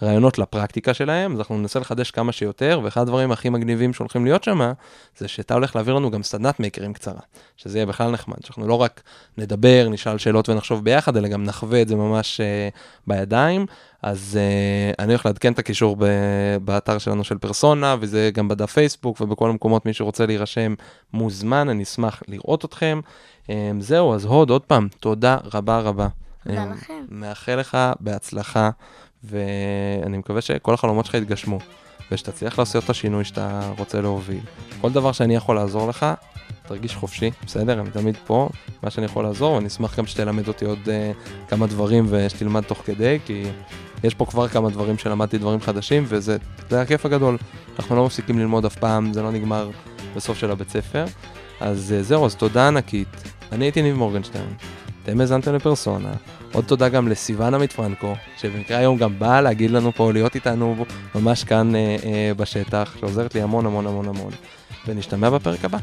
[0.00, 4.44] הרעיונות לפרקטיקה שלהם, אז אנחנו ננסה לחדש כמה שיותר, ואחד הדברים הכי מגניבים שהולכים להיות
[4.44, 4.72] שם,
[5.16, 7.20] זה שאתה הולך להעביר לנו גם סדנת מייקרים קצרה,
[7.56, 9.02] שזה יהיה בכלל נחמד, שאנחנו לא רק
[9.38, 13.66] נדבר, נשאל שאלות ונחשוב ביחד, אלא גם נחווה את זה ממש אה, בידיים.
[14.02, 18.72] אז אה, אני הולך לעדכן את הקישור ב- באתר שלנו של פרסונה, וזה גם בדף
[18.72, 20.74] פייסבוק ובכל המקומות, מי שרוצה להירשם
[21.12, 23.00] מוזמן, אני אשמח לראות אתכם.
[23.48, 26.08] Um, זהו, אז הוד, עוד פעם, תודה רבה רבה.
[26.44, 27.04] תודה אמ, לכם.
[27.10, 28.70] מאחל לך בהצלחה,
[29.24, 31.58] ואני מקווה שכל החלומות שלך יתגשמו,
[32.12, 34.40] ושתצליח לעשות את השינוי שאתה רוצה להוביל.
[34.80, 36.06] כל דבר שאני יכול לעזור לך,
[36.66, 37.80] תרגיש חופשי, בסדר?
[37.80, 38.48] אני תמיד פה,
[38.82, 42.82] מה שאני יכול לעזור, ואני אשמח גם שתלמד אותי עוד uh, כמה דברים ושתלמד תוך
[42.84, 43.44] כדי, כי
[44.04, 46.36] יש פה כבר כמה דברים שלמדתי דברים חדשים, וזה
[46.70, 47.36] זה הכיף הגדול.
[47.78, 49.70] אנחנו לא מפסיקים ללמוד אף פעם, זה לא נגמר
[50.16, 51.04] בסוף של הבית ספר.
[51.60, 53.37] אז uh, זהו, אז תודה ענקית.
[53.52, 54.46] אני הייתי ניב מורגנשטיין.
[55.02, 56.12] אתם האזנתם לפרסונה.
[56.52, 60.84] עוד תודה גם לסיוון עמית פרנקו, שבמקרה היום גם באה להגיד לנו פה, להיות איתנו
[61.14, 64.32] ממש כאן אה, אה, בשטח, שעוזרת לי המון המון המון המון.
[64.86, 65.78] ונשתמע בפרק הבא.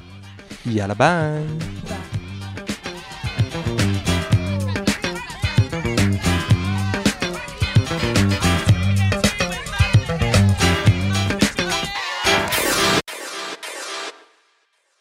[0.66, 1.43] יאללה ביי.